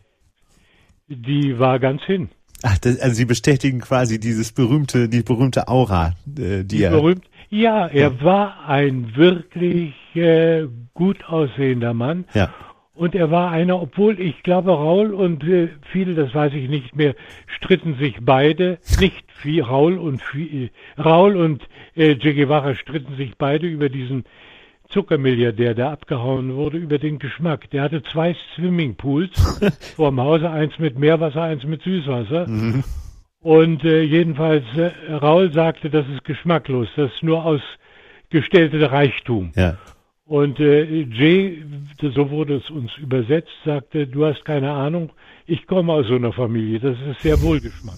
[1.07, 2.29] die war ganz hin.
[2.63, 6.91] Ach, das, also Sie bestätigen quasi dieses berühmte, die berühmte Aura, äh, die, Die er.
[6.91, 7.25] berühmt.
[7.49, 12.25] Ja, er war ein wirklich äh, gut aussehender Mann.
[12.33, 12.53] Ja.
[12.93, 16.95] Und er war einer, obwohl ich glaube, Raul und äh, viele, das weiß ich nicht
[16.95, 17.15] mehr,
[17.47, 20.69] stritten sich beide, nicht wie Raul und äh,
[20.99, 24.25] Raul und äh, Che Guevara stritten sich beide über diesen
[24.89, 27.69] Zuckermilliardär, der abgehauen wurde, über den Geschmack.
[27.71, 29.31] Der hatte zwei Swimmingpools
[29.95, 32.45] vorm Hause, eins mit Meerwasser, eins mit Süßwasser.
[33.41, 39.51] Und äh, jedenfalls, äh, Raul sagte, das ist geschmacklos, das ist nur ausgestellte Reichtum.
[39.55, 39.77] Ja.
[40.32, 41.61] Und äh, Jay,
[41.99, 45.09] so wurde es uns übersetzt, sagte, du hast keine Ahnung,
[45.45, 47.97] ich komme aus so einer Familie, das ist sehr wohlgeschmack.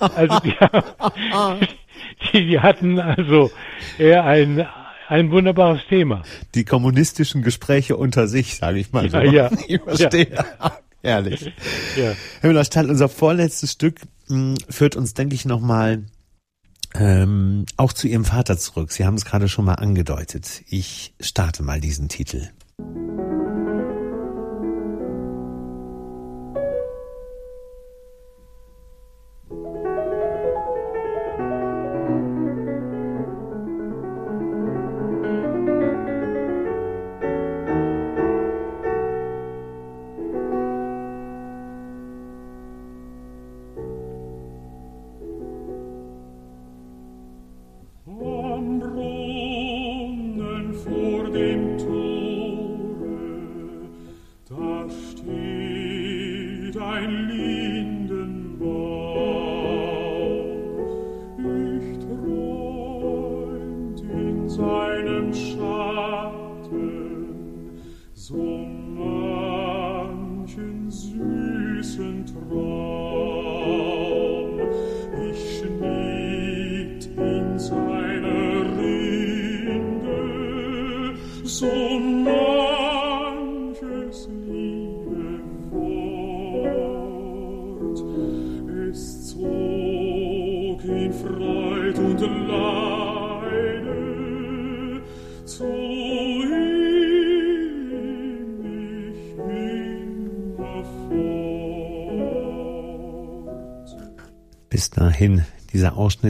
[0.14, 0.54] also die,
[2.32, 3.50] die, die hatten also
[3.98, 4.64] äh, ein,
[5.08, 6.22] ein wunderbares Thema.
[6.54, 9.18] Die kommunistischen Gespräche unter sich, sage ich mal so.
[9.18, 9.50] Ja, ja.
[9.66, 10.28] Ich verstehe.
[11.02, 11.52] Herrlich.
[11.96, 12.12] Ja.
[12.42, 16.04] Herr Müller-Stahl, unser vorletztes Stück mh, führt uns, denke ich, nochmal
[16.94, 18.92] ähm, auch zu Ihrem Vater zurück.
[18.92, 20.62] Sie haben es gerade schon mal angedeutet.
[20.68, 22.50] Ich starte mal diesen Titel.
[22.78, 23.31] Am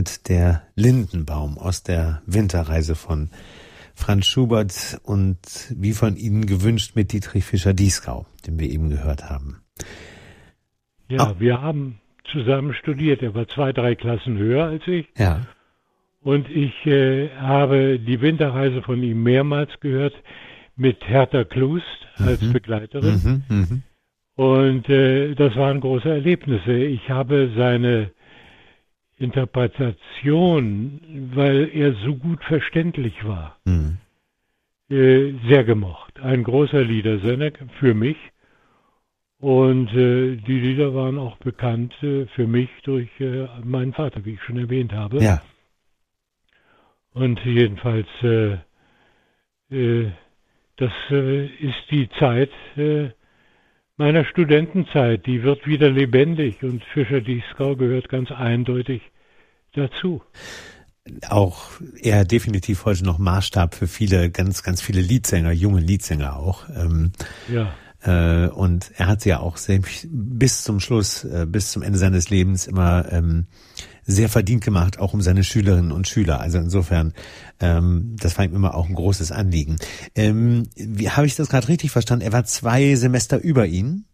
[0.02, 3.30] Ausschnitt der Lindenbaum aus der Winterreise von
[3.94, 5.38] Franz Schubert und
[5.76, 9.60] wie von Ihnen gewünscht mit Dietrich Fischer-Dieskau, den wir eben gehört haben.
[11.08, 11.34] Ja, Ah.
[11.38, 12.00] wir haben
[12.32, 13.22] zusammen studiert.
[13.22, 15.06] Er war zwei, drei Klassen höher als ich.
[15.16, 15.46] Ja,
[16.22, 20.14] Und ich äh, habe die Winterreise von ihm mehrmals gehört
[20.74, 21.84] mit Hertha Klust
[22.18, 23.44] als Begleiterin.
[23.48, 23.82] mhm, mhm.
[24.34, 26.72] Und äh, das waren große Erlebnisse.
[26.72, 28.10] Ich habe seine
[29.22, 33.98] Interpretation, weil er so gut verständlich war, Mhm.
[34.90, 36.20] äh, sehr gemocht.
[36.20, 38.16] Ein großer Liedersänger für mich.
[39.38, 44.34] Und äh, die Lieder waren auch bekannt äh, für mich durch äh, meinen Vater, wie
[44.34, 45.22] ich schon erwähnt habe.
[45.22, 45.42] Ja,
[47.12, 48.58] Und jedenfalls, äh,
[49.70, 50.10] äh,
[50.76, 52.50] das ist die Zeit
[53.96, 55.26] meiner Studentenzeit.
[55.26, 59.02] Die wird wieder lebendig und Fischer-Dieskau gehört ganz eindeutig
[59.74, 60.22] dazu.
[61.28, 66.68] auch er definitiv heute noch Maßstab für viele, ganz, ganz viele Liedsänger, junge Liedsänger auch.
[66.74, 67.12] Ähm,
[67.52, 67.74] Ja,
[68.04, 71.98] Äh, und er hat sie ja auch selbst bis zum Schluss, äh, bis zum Ende
[71.98, 73.46] seines Lebens immer ähm,
[74.04, 76.40] sehr verdient gemacht, auch um seine Schülerinnen und Schüler.
[76.40, 77.12] Also insofern,
[77.60, 79.76] ähm, das war ihm immer auch ein großes Anliegen.
[80.14, 82.24] Ähm, wie habe ich das gerade richtig verstanden?
[82.24, 84.04] Er war zwei Semester über ihn?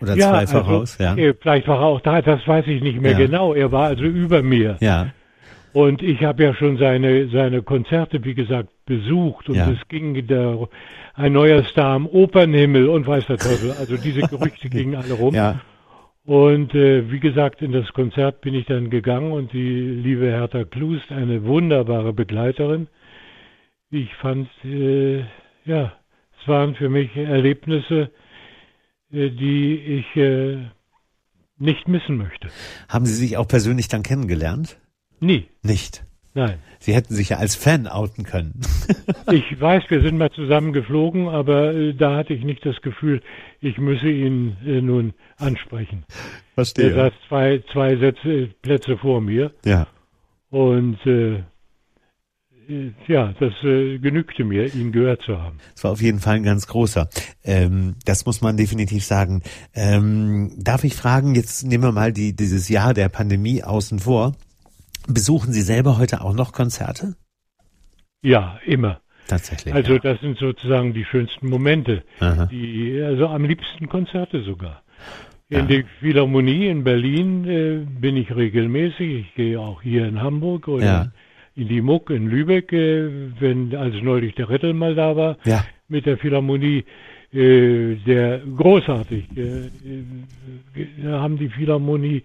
[0.00, 0.98] Oder ja zwei voraus?
[0.98, 1.32] also, ja.
[1.40, 3.18] vielleicht war er auch da, das weiß ich nicht mehr Ja.
[3.18, 3.54] genau.
[3.54, 4.76] Er war also über mir.
[4.80, 5.12] ja,
[5.72, 9.48] Und ich habe ja schon seine, seine Konzerte, wie gesagt, besucht.
[9.48, 9.70] Und Ja.
[9.70, 10.66] es ging da
[11.14, 13.70] ein neuer Star am Opernhimmel und weiß der Teufel.
[13.78, 15.32] Also diese Gerüchte gingen alle rum.
[15.34, 15.60] ja,
[16.24, 20.64] Und äh, wie gesagt, in das Konzert bin ich dann gegangen und die liebe Hertha
[20.64, 22.86] Klust, eine wunderbare Begleiterin.
[23.90, 25.20] Ich fand, äh,
[25.64, 25.92] ja,
[26.40, 28.10] es waren für mich Erlebnisse,
[29.12, 30.58] äh, die ich äh,
[31.58, 32.48] nicht missen möchte.
[32.88, 34.78] Haben Sie sich auch persönlich dann kennengelernt?
[35.20, 36.04] Nie, Nicht.
[36.34, 36.58] nein.
[36.82, 38.60] Sie hätten sich ja als Fan outen können.
[39.30, 43.22] Ich weiß, wir sind mal zusammen geflogen, aber äh, da hatte ich nicht das Gefühl,
[43.60, 46.04] ich müsse ihn äh, nun ansprechen.
[46.08, 46.14] Er
[46.54, 46.94] Verstehe.
[46.94, 49.86] saß zwei, zwei Sätze, Plätze vor mir Ja.
[50.50, 51.36] und äh,
[52.68, 55.58] äh, ja, das äh, genügte mir, ihn gehört zu haben.
[55.74, 57.08] Es war auf jeden Fall ein ganz großer.
[57.44, 59.42] Ähm, das muss man definitiv sagen.
[59.74, 64.34] Ähm, darf ich fragen, jetzt nehmen wir mal die, dieses Jahr der Pandemie außen vor.
[65.08, 67.14] Besuchen Sie selber heute auch noch Konzerte?
[68.22, 69.00] Ja, immer.
[69.28, 69.74] Tatsächlich.
[69.74, 69.98] Also ja.
[70.00, 72.02] das sind sozusagen die schönsten Momente.
[72.20, 72.46] Aha.
[72.46, 74.82] Die, also am liebsten Konzerte sogar.
[75.48, 75.64] In Ja.
[75.66, 79.20] der Philharmonie in Berlin äh, bin ich regelmäßig.
[79.26, 81.12] Ich gehe auch hier in Hamburg oder Ja.
[81.54, 85.64] in die Muck in Lübeck, äh, wenn als neulich der Rettel mal da war Ja.
[85.88, 86.84] mit der Philharmonie.
[87.32, 89.24] Äh, der großartig.
[89.36, 92.24] Äh, äh, da haben die Philharmonie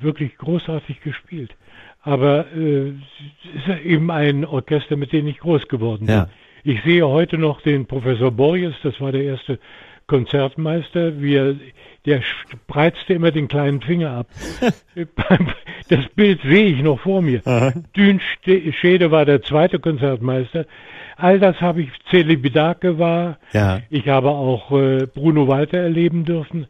[0.00, 1.54] wirklich großartig gespielt.
[2.02, 2.88] Aber äh,
[3.56, 6.14] es ist eben ein Orchester, mit dem ich groß geworden bin.
[6.14, 6.28] Ja.
[6.64, 9.58] Ich sehe heute noch den Professor Borges, das war der erste
[10.06, 11.54] Konzertmeister, wie er,
[12.04, 14.26] der spreizte immer den kleinen Finger ab.
[15.88, 17.40] das Bild sehe ich noch vor mir.
[17.96, 20.66] Dün Ste- Schede war der zweite Konzertmeister.
[21.16, 23.80] All das habe ich, Celi Bidake war, Ja.
[23.90, 26.66] ich habe auch äh, Bruno Walter erleben dürfen,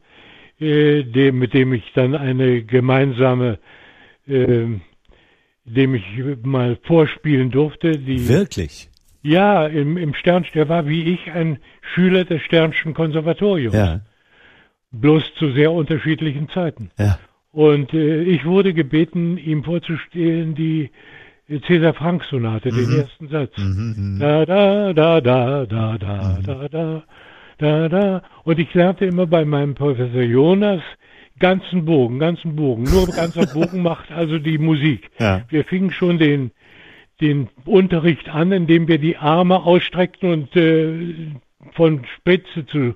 [0.60, 3.58] äh, dem, mit dem ich dann eine gemeinsame,
[4.28, 4.64] äh,
[5.64, 6.04] dem ich
[6.42, 7.98] mal vorspielen durfte.
[7.98, 8.90] Die, Wirklich?
[9.22, 11.58] Ja, im, im Stern, der war wie ich ein
[11.94, 13.74] Schüler des Sternschen Konservatoriums.
[13.74, 14.00] Ja.
[14.92, 16.90] Bloß zu sehr unterschiedlichen Zeiten.
[16.98, 17.18] Ja.
[17.52, 20.90] Und äh, ich wurde gebeten, ihm vorzustellen die
[21.66, 22.76] Cäsar Frank Sonate, mhm.
[22.76, 23.56] den ersten Satz.
[23.58, 26.42] Mhm, mhm, da da da da da da mhm.
[26.44, 27.02] da da
[27.58, 28.22] da da.
[28.44, 30.82] Und ich lernte immer bei meinem Professor Jonas
[31.40, 32.84] ganzen Bogen, ganzen Bogen.
[32.84, 35.10] Nur ganzer Bogen macht also die Musik.
[35.18, 35.42] Ja.
[35.48, 36.52] Wir fingen schon den
[37.20, 41.32] den Unterricht an, indem wir die Arme ausstreckten und äh,
[41.72, 42.94] von Spitze zu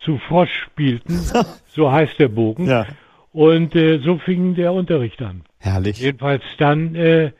[0.00, 1.18] zu Frosch spielten.
[1.66, 2.68] So heißt der Bogen.
[2.68, 2.86] Ja.
[3.32, 5.42] Und äh, so fing der Unterricht an.
[5.58, 5.98] Herrlich.
[5.98, 7.32] Jedenfalls dann äh,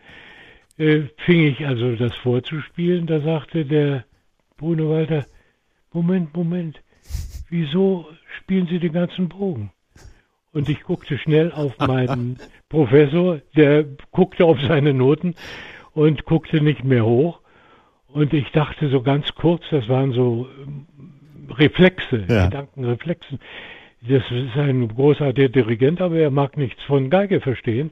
[0.77, 3.07] äh, fing ich also das vorzuspielen.
[3.07, 4.05] Da sagte der
[4.57, 5.25] Bruno Walter,
[5.93, 6.83] Moment, Moment,
[7.49, 8.09] wieso
[8.41, 9.71] spielen Sie den ganzen Bogen?
[10.55, 12.39] Und ich guckte schnell auf meinen
[12.69, 15.35] Professor, der guckte auf seine Noten
[15.93, 17.41] und guckte nicht mehr hoch.
[18.09, 20.87] Und ich dachte so ganz kurz, das waren so ähm,
[21.51, 22.45] Reflexe, Ja.
[22.45, 23.41] Gedankenreflexen.
[24.09, 27.91] Das ist ein großartiger Dirigent, aber er mag nichts von Geige verstehen,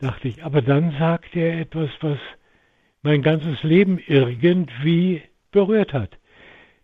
[0.00, 0.44] dachte ich.
[0.44, 2.18] Aber dann sagte er etwas, was
[3.02, 5.22] mein ganzes Leben irgendwie
[5.52, 6.18] berührt hat.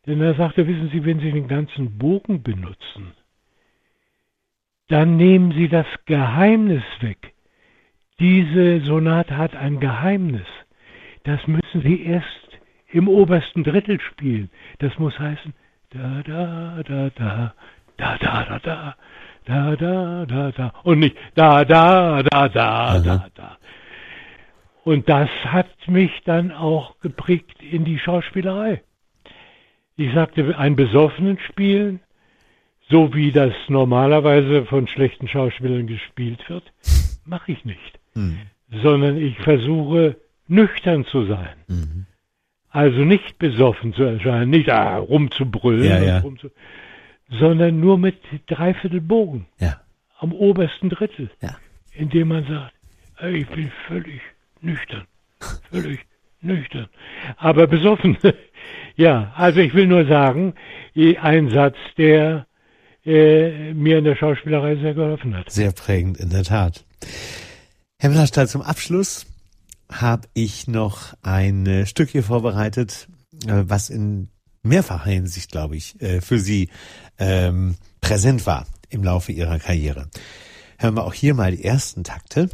[0.07, 3.13] Denn er sagte, wissen Sie, wenn Sie den ganzen Bogen benutzen,
[4.93, 7.33] dann nehmen Sie das Geheimnis weg.
[8.21, 10.47] Diese Sonate hat ein Geheimnis.
[11.25, 12.27] Das müssen Sie erst
[12.91, 14.51] im obersten Drittel spielen.
[14.81, 15.55] Das muss heißen,
[15.91, 17.55] da, da, da, da,
[17.97, 18.97] da, da, da, da,
[19.47, 23.59] da, da, da, da, und nicht da, da, da, da, da, da.
[24.85, 28.83] Und das hat mich dann auch geprägt in die Schauspielerei.
[29.97, 32.01] Ich sagte, einen Besoffenen spielen,
[32.93, 36.73] so wie das normalerweise von schlechten Schauspielern gespielt wird,
[37.25, 37.99] mache ich nicht.
[38.83, 40.17] Sondern ich versuche
[40.47, 42.07] nüchtern zu sein.
[42.69, 46.19] Also nicht besoffen zu erscheinen, nicht ah, rumzubrüllen, Ja, ja.
[46.21, 46.51] rumzu
[47.39, 49.81] sondern nur mit dreiviertel Bogen Ja.
[50.19, 51.31] am obersten Drittel,
[51.95, 52.75] indem man sagt,
[53.35, 54.21] ich bin völlig
[54.61, 55.07] nüchtern,
[55.71, 56.01] völlig
[56.43, 56.89] nüchtern,
[57.39, 58.19] aber besoffen.
[58.97, 60.55] ja, also ich will nur sagen,
[61.23, 62.47] ein Satz, der
[63.05, 65.51] äh, mir in der Schauspielerei sehr geholfen hat.
[65.51, 66.85] Sehr prägend, in der Tat.
[67.99, 69.27] Herr Millerstahl, zum Abschluss
[69.91, 73.09] habe ich noch ein äh, Stück hier vorbereitet,
[73.47, 74.29] äh, was in
[74.63, 76.69] mehrfacher Hinsicht, glaube ich, äh, für Sie
[77.19, 80.09] ähm, präsent war im Laufe Ihrer Karriere.
[80.79, 82.49] Hören wir auch hier mal die ersten Takte.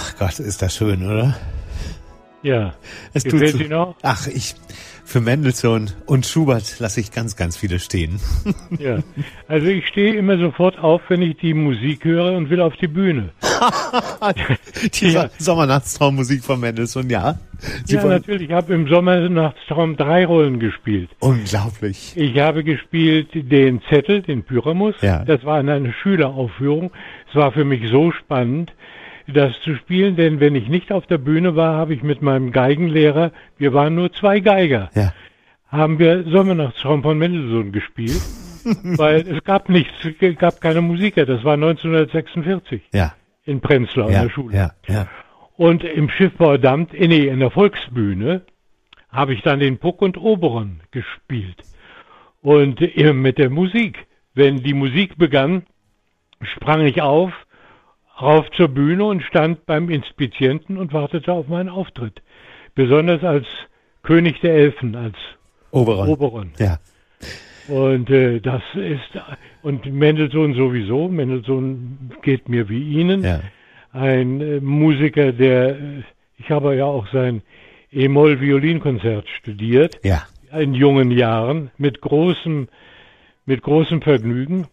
[0.00, 1.36] Ach Gott, ist das schön, oder?
[2.42, 2.74] Ja.
[3.14, 3.96] Es tut so- auch?
[4.02, 4.54] Ach, ich,
[5.04, 8.20] für Mendelssohn und Schubert lasse ich ganz, ganz viele stehen.
[8.78, 8.98] Ja.
[9.48, 12.86] Also ich stehe immer sofort auf, wenn ich die Musik höre und will auf die
[12.86, 13.30] Bühne.
[14.94, 15.30] Die Ja.
[15.38, 17.38] Sommernachtstraummusik von Mendelssohn, ja.
[17.84, 18.50] Sie ja, natürlich.
[18.50, 21.10] Ich habe im Sommernachtstraum drei Rollen gespielt.
[21.18, 22.12] unglaublich.
[22.14, 24.94] Ich habe gespielt den Zettel, den Pyramus.
[25.00, 25.24] Ja.
[25.24, 26.92] Das war in einer Schüleraufführung.
[27.30, 28.72] Es war für mich so spannend,
[29.32, 32.50] das zu spielen, denn wenn ich nicht auf der Bühne war, habe ich mit meinem
[32.52, 35.12] Geigenlehrer, wir waren nur zwei Geiger, Ja.
[35.68, 38.20] haben wir Sommernachtstraum von Mendelssohn gespielt,
[38.98, 41.26] weil es gab nichts, es gab keine Musiker.
[41.26, 43.14] Das war 1946 Ja.
[43.44, 44.22] in Prenzlau in Ja.
[44.24, 44.70] der Schule.
[45.56, 48.42] Und im Schiffbaudamt, äh, nee, in der Volksbühne,
[49.10, 51.62] habe ich dann den Puck und Oberon gespielt.
[52.42, 54.06] Und äh, mit der Musik.
[54.34, 55.64] Wenn die Musik begann,
[56.42, 57.32] sprang ich auf,
[58.20, 62.22] rauf zur Bühne und stand beim Inspizienten und wartete auf meinen Auftritt.
[62.74, 63.46] Besonders als
[64.02, 65.16] König der Elfen, als
[65.70, 66.08] Oberon.
[66.08, 66.50] Oberon.
[66.58, 66.78] Ja.
[67.68, 69.20] Und äh, das ist,
[69.62, 73.40] und Mendelssohn sowieso, Mendelssohn geht mir wie Ihnen Ja.
[73.92, 76.02] ein äh, Musiker, der, äh,
[76.38, 77.42] ich habe ja auch sein
[77.92, 80.22] E-Moll-Violinkonzert studiert, Ja.
[80.58, 82.68] in jungen Jahren, mit großem,
[83.44, 84.66] mit großem Vergnügen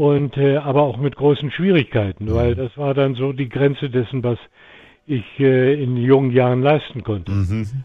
[0.00, 4.22] und äh, aber auch mit großen Schwierigkeiten, weil das war dann so die Grenze dessen,
[4.22, 4.38] was
[5.06, 7.32] ich äh, in jungen Jahren leisten konnte.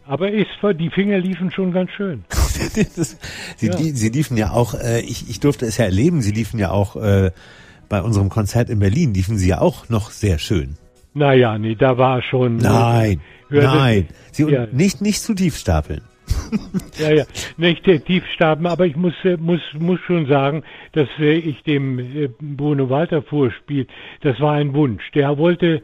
[0.06, 0.46] Aber ist,
[0.78, 2.24] die Finger liefen schon ganz schön.
[2.30, 3.18] das,
[3.56, 3.76] sie, Ja.
[3.76, 6.96] sie liefen ja auch, äh, ich, ich durfte es ja erleben, sie liefen ja auch
[6.96, 7.32] äh,
[7.88, 10.76] bei unserem Konzert in Berlin, liefen sie ja auch noch sehr schön.
[11.14, 12.56] Naja, nee, da war schon.
[12.56, 14.08] Nein, hörte- nein.
[14.32, 14.66] Sie Ja.
[14.72, 16.00] nicht, nicht zu tief stapeln.
[16.98, 17.24] Ja, ja,
[17.56, 21.98] nicht der Tiefstaben, aber ich muss, äh, muss, muss schon sagen, dass äh, ich dem
[21.98, 23.86] äh, Bruno Walter vorspiel,
[24.22, 25.10] das war ein Wunsch.
[25.12, 25.82] Der wollte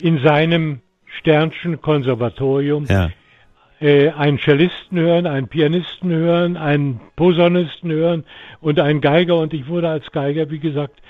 [0.00, 0.80] in seinem
[1.18, 3.10] Sternchen Konservatorium Ja.
[3.80, 8.24] äh, einen Cellisten hören, einen Pianisten hören, einen Posaunisten hören
[8.60, 9.36] und einen Geiger.
[9.36, 11.00] Und ich wurde als Geiger, wie gesagt,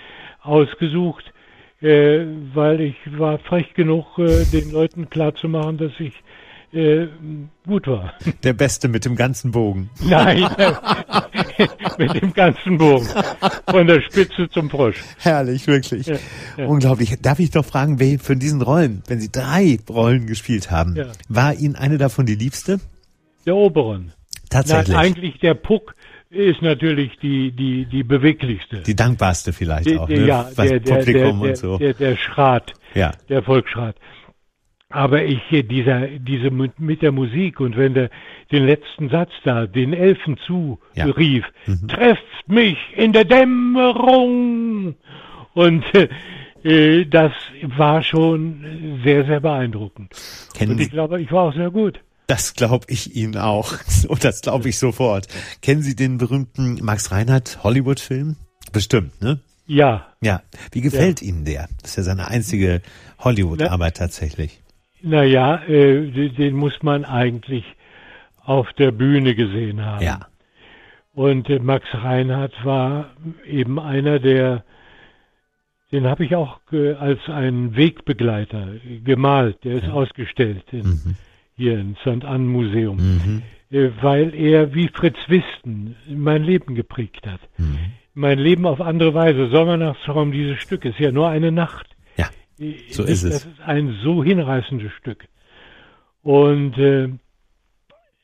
[0.42, 1.32] ausgesucht,
[1.80, 2.20] äh,
[2.54, 6.12] weil ich war frech genug, äh, den Leuten klarzumachen, dass ich
[6.74, 7.08] äh,
[7.66, 8.14] gut war.
[8.42, 9.90] Der Beste mit dem ganzen Bogen.
[10.04, 10.42] Nein,
[11.98, 13.06] mit dem ganzen Bogen.
[13.70, 15.02] Von der Spitze zum Frosch.
[15.18, 16.06] Herrlich, wirklich.
[16.06, 16.16] Ja,
[16.56, 16.66] ja.
[16.66, 17.16] Unglaublich.
[17.22, 21.06] Darf ich doch fragen, wer für diesen Rollen, wenn Sie drei Rollen gespielt haben, Ja.
[21.28, 22.80] war Ihnen eine davon die liebste?
[23.46, 24.12] Der Oberon.
[24.50, 24.96] Tatsächlich.
[24.96, 25.94] eigentlich der Puck
[26.30, 28.80] ist natürlich die, die, die beweglichste.
[28.80, 30.26] die dankbarste vielleicht Die- auch, ne?
[30.26, 31.78] ja, Was der, der, Publikum der, und so.
[31.78, 33.12] der, der, der Schrat, ja.
[33.28, 33.96] der Volksschrat.
[34.94, 38.10] Aber ich, dieser, diese mit der Musik und wenn der
[38.52, 40.36] den letzten Satz da den Elfen
[40.94, 41.06] Ja.
[41.06, 41.10] Mhm.
[41.10, 41.44] zurief,
[41.88, 44.94] trefft mich in der Dämmerung.
[45.54, 45.84] Und
[46.62, 47.32] äh, das
[47.76, 50.12] war schon sehr, sehr beeindruckend.
[50.54, 51.98] Kennen Und ich glaube, ich war auch sehr gut.
[52.28, 53.72] das glaube ich Ihnen auch.
[54.08, 55.26] Und das glaube ich sofort.
[55.60, 58.36] Kennen Sie den berühmten Max Reinhardt Hollywood-Film?
[58.72, 59.40] Bestimmt, ne?
[59.66, 60.42] Ja, Ja.
[60.72, 61.68] Wie gefällt Ihnen der?
[61.82, 62.80] Das ist ja seine einzige
[63.18, 64.60] Hollywood-Arbeit tatsächlich.
[65.04, 67.64] Naja, äh, den, muss man eigentlich
[68.44, 70.02] auf der Bühne gesehen haben.
[70.04, 70.20] Ja.
[71.14, 73.10] Und äh, Max Reinhardt war
[73.46, 74.64] eben einer der,
[75.92, 78.68] den habe ich auch äh, als einen Wegbegleiter
[79.04, 79.62] gemalt.
[79.64, 81.16] Der ist ausgestellt in,
[81.56, 82.24] hier im St.
[82.24, 83.42] Ann Museum, Mhm.
[83.70, 87.40] äh, weil er wie Fritz Wisten mein Leben geprägt hat.
[87.58, 87.78] Mhm.
[88.14, 89.48] Mein Leben auf andere Weise.
[89.48, 91.93] Sommernachtstraum, dieses Stück ist ja nur eine Nacht.
[92.90, 93.30] So Das- ist es.
[93.30, 95.26] Das ist ein so hinreißendes Stück.
[96.22, 97.08] Und äh,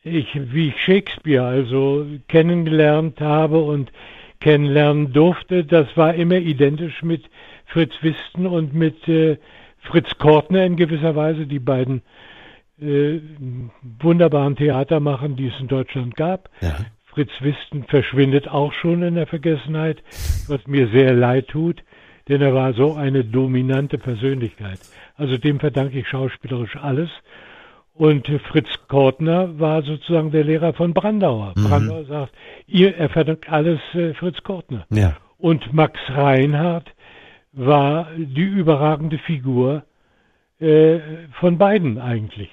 [0.02, 3.92] ich, wie ich Shakespeare also kennengelernt habe und
[4.40, 7.28] kennenlernen durfte, das war immer identisch mit
[7.66, 9.36] Fritz Wisten und mit äh,
[9.80, 12.02] Fritz Kortner in gewisser Weise, die beiden
[12.80, 13.20] äh,
[14.00, 16.48] wunderbaren Theatermachern, die es in Deutschland gab.
[16.62, 16.78] Ja.
[17.04, 20.02] Fritz Wisten verschwindet auch schon in der Vergessenheit,
[20.48, 21.82] was mir sehr leid tut,
[22.28, 24.78] denn er war so eine dominante Persönlichkeit.
[25.16, 27.10] Also dem verdanke ich schauspielerisch alles.
[27.94, 31.52] Und Fritz Kortner war sozusagen der Lehrer von Brandauer.
[31.54, 32.32] Brandauer sagt,
[32.66, 34.86] ihr, er verdankt alles äh, Fritz Kortner.
[34.90, 35.16] Ja.
[35.36, 36.88] Und Max Reinhardt
[37.52, 39.84] war die überragende Figur
[40.60, 40.98] äh,
[41.40, 42.50] von beiden eigentlich.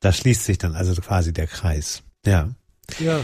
[0.00, 2.04] Da schließt sich dann also quasi der Kreis.
[2.24, 2.48] Ja.
[2.98, 3.20] Ja.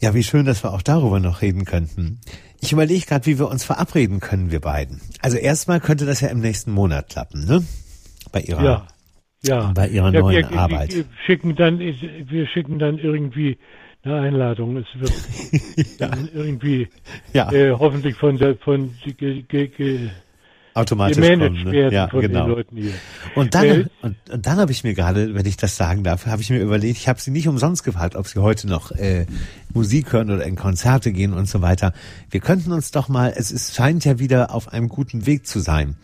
[0.00, 2.20] Ja, wie schön, dass wir auch darüber noch reden könnten.
[2.60, 5.00] Ich überlege gerade, wie wir uns verabreden können, wir beiden.
[5.20, 7.64] Also erstmal könnte das ja im nächsten Monat klappen, ne?
[8.32, 8.62] Bei Ihrer.
[8.62, 8.86] Ja,
[9.42, 9.72] ja.
[9.74, 10.94] Bei Ihrer ja, neuen wir, Arbeit.
[10.94, 13.58] Wir schicken dann, wir schicken dann irgendwie
[14.02, 14.76] eine Einladung.
[14.76, 16.88] Es wird dann irgendwie
[17.32, 17.50] Ja.
[17.52, 20.10] äh, hoffentlich von der von ge, ge, ge,
[20.80, 21.70] automatisch gemanagt kommen.
[21.70, 21.92] Ne?
[21.92, 22.46] Ja, von genau.
[22.46, 22.92] den Leuten hier.
[23.34, 26.42] Und dann, und, und dann habe ich mir gerade, wenn ich das sagen darf, habe
[26.42, 29.26] ich mir überlegt, ich habe sie nicht umsonst gefragt, ob sie heute noch äh,
[29.72, 31.92] Musik hören oder in Konzerte gehen und so weiter.
[32.30, 35.60] Wir könnten uns doch mal, es ist, scheint ja wieder auf einem guten Weg zu
[35.60, 35.96] sein,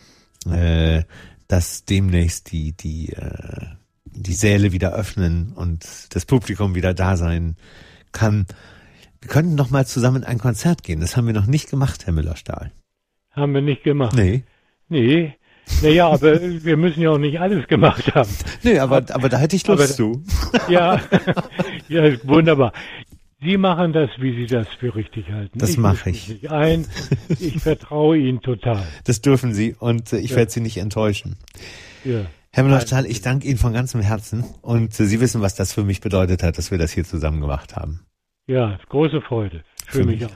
[0.51, 1.03] äh,
[1.49, 3.67] dass demnächst die, die, äh,
[4.05, 7.57] die Säle wieder öffnen und das Publikum wieder da sein
[8.13, 8.47] kann.
[9.21, 11.01] Wir könnten doch mal zusammen in ein Konzert gehen.
[11.01, 12.71] Das haben wir noch nicht gemacht, Herr Müller-Stahl.
[13.33, 14.15] Haben wir nicht gemacht.
[14.17, 14.45] Nee.
[14.89, 15.35] Nee.
[15.83, 18.31] Naja, aber wir müssen ja auch nicht alles gemacht haben.
[18.63, 20.23] Nee, aber, aber da hätte ich Lust Aber- zu.
[20.69, 21.01] Ja,
[21.89, 22.73] ja, wunderbar.
[23.43, 25.59] Sie machen das, wie Sie das für richtig halten.
[25.59, 26.29] Das ich mache ich.
[26.29, 26.87] mich Nicht ein.
[27.41, 28.83] Ich vertraue Ihnen total.
[29.05, 30.37] Das dürfen Sie und ich Ja.
[30.37, 31.37] werde Sie nicht enttäuschen.
[32.05, 32.27] Ja.
[32.53, 36.01] Herr Müller-Stahl, ich danke Ihnen von ganzem Herzen und Sie wissen, was das für mich
[36.01, 38.01] bedeutet hat, dass wir das hier zusammen gemacht haben.
[38.47, 39.63] ja, große Freude.
[39.87, 40.31] Für, mich auch.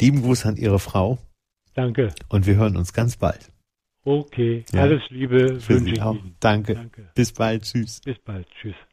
[0.00, 1.18] Lieben Gruß an Ihre Frau
[1.74, 2.14] Danke.
[2.28, 3.50] und wir hören uns ganz bald.
[4.04, 4.64] Okay.
[4.72, 4.82] Ja.
[4.82, 6.00] Alles Liebe wünsche ich.
[6.00, 6.36] Ihnen.
[6.40, 6.74] Danke.
[6.74, 7.10] Danke.
[7.14, 7.62] Bis bald.
[7.62, 8.00] Tschüss.
[8.00, 8.48] Bis bald.
[8.60, 8.74] Tschüss.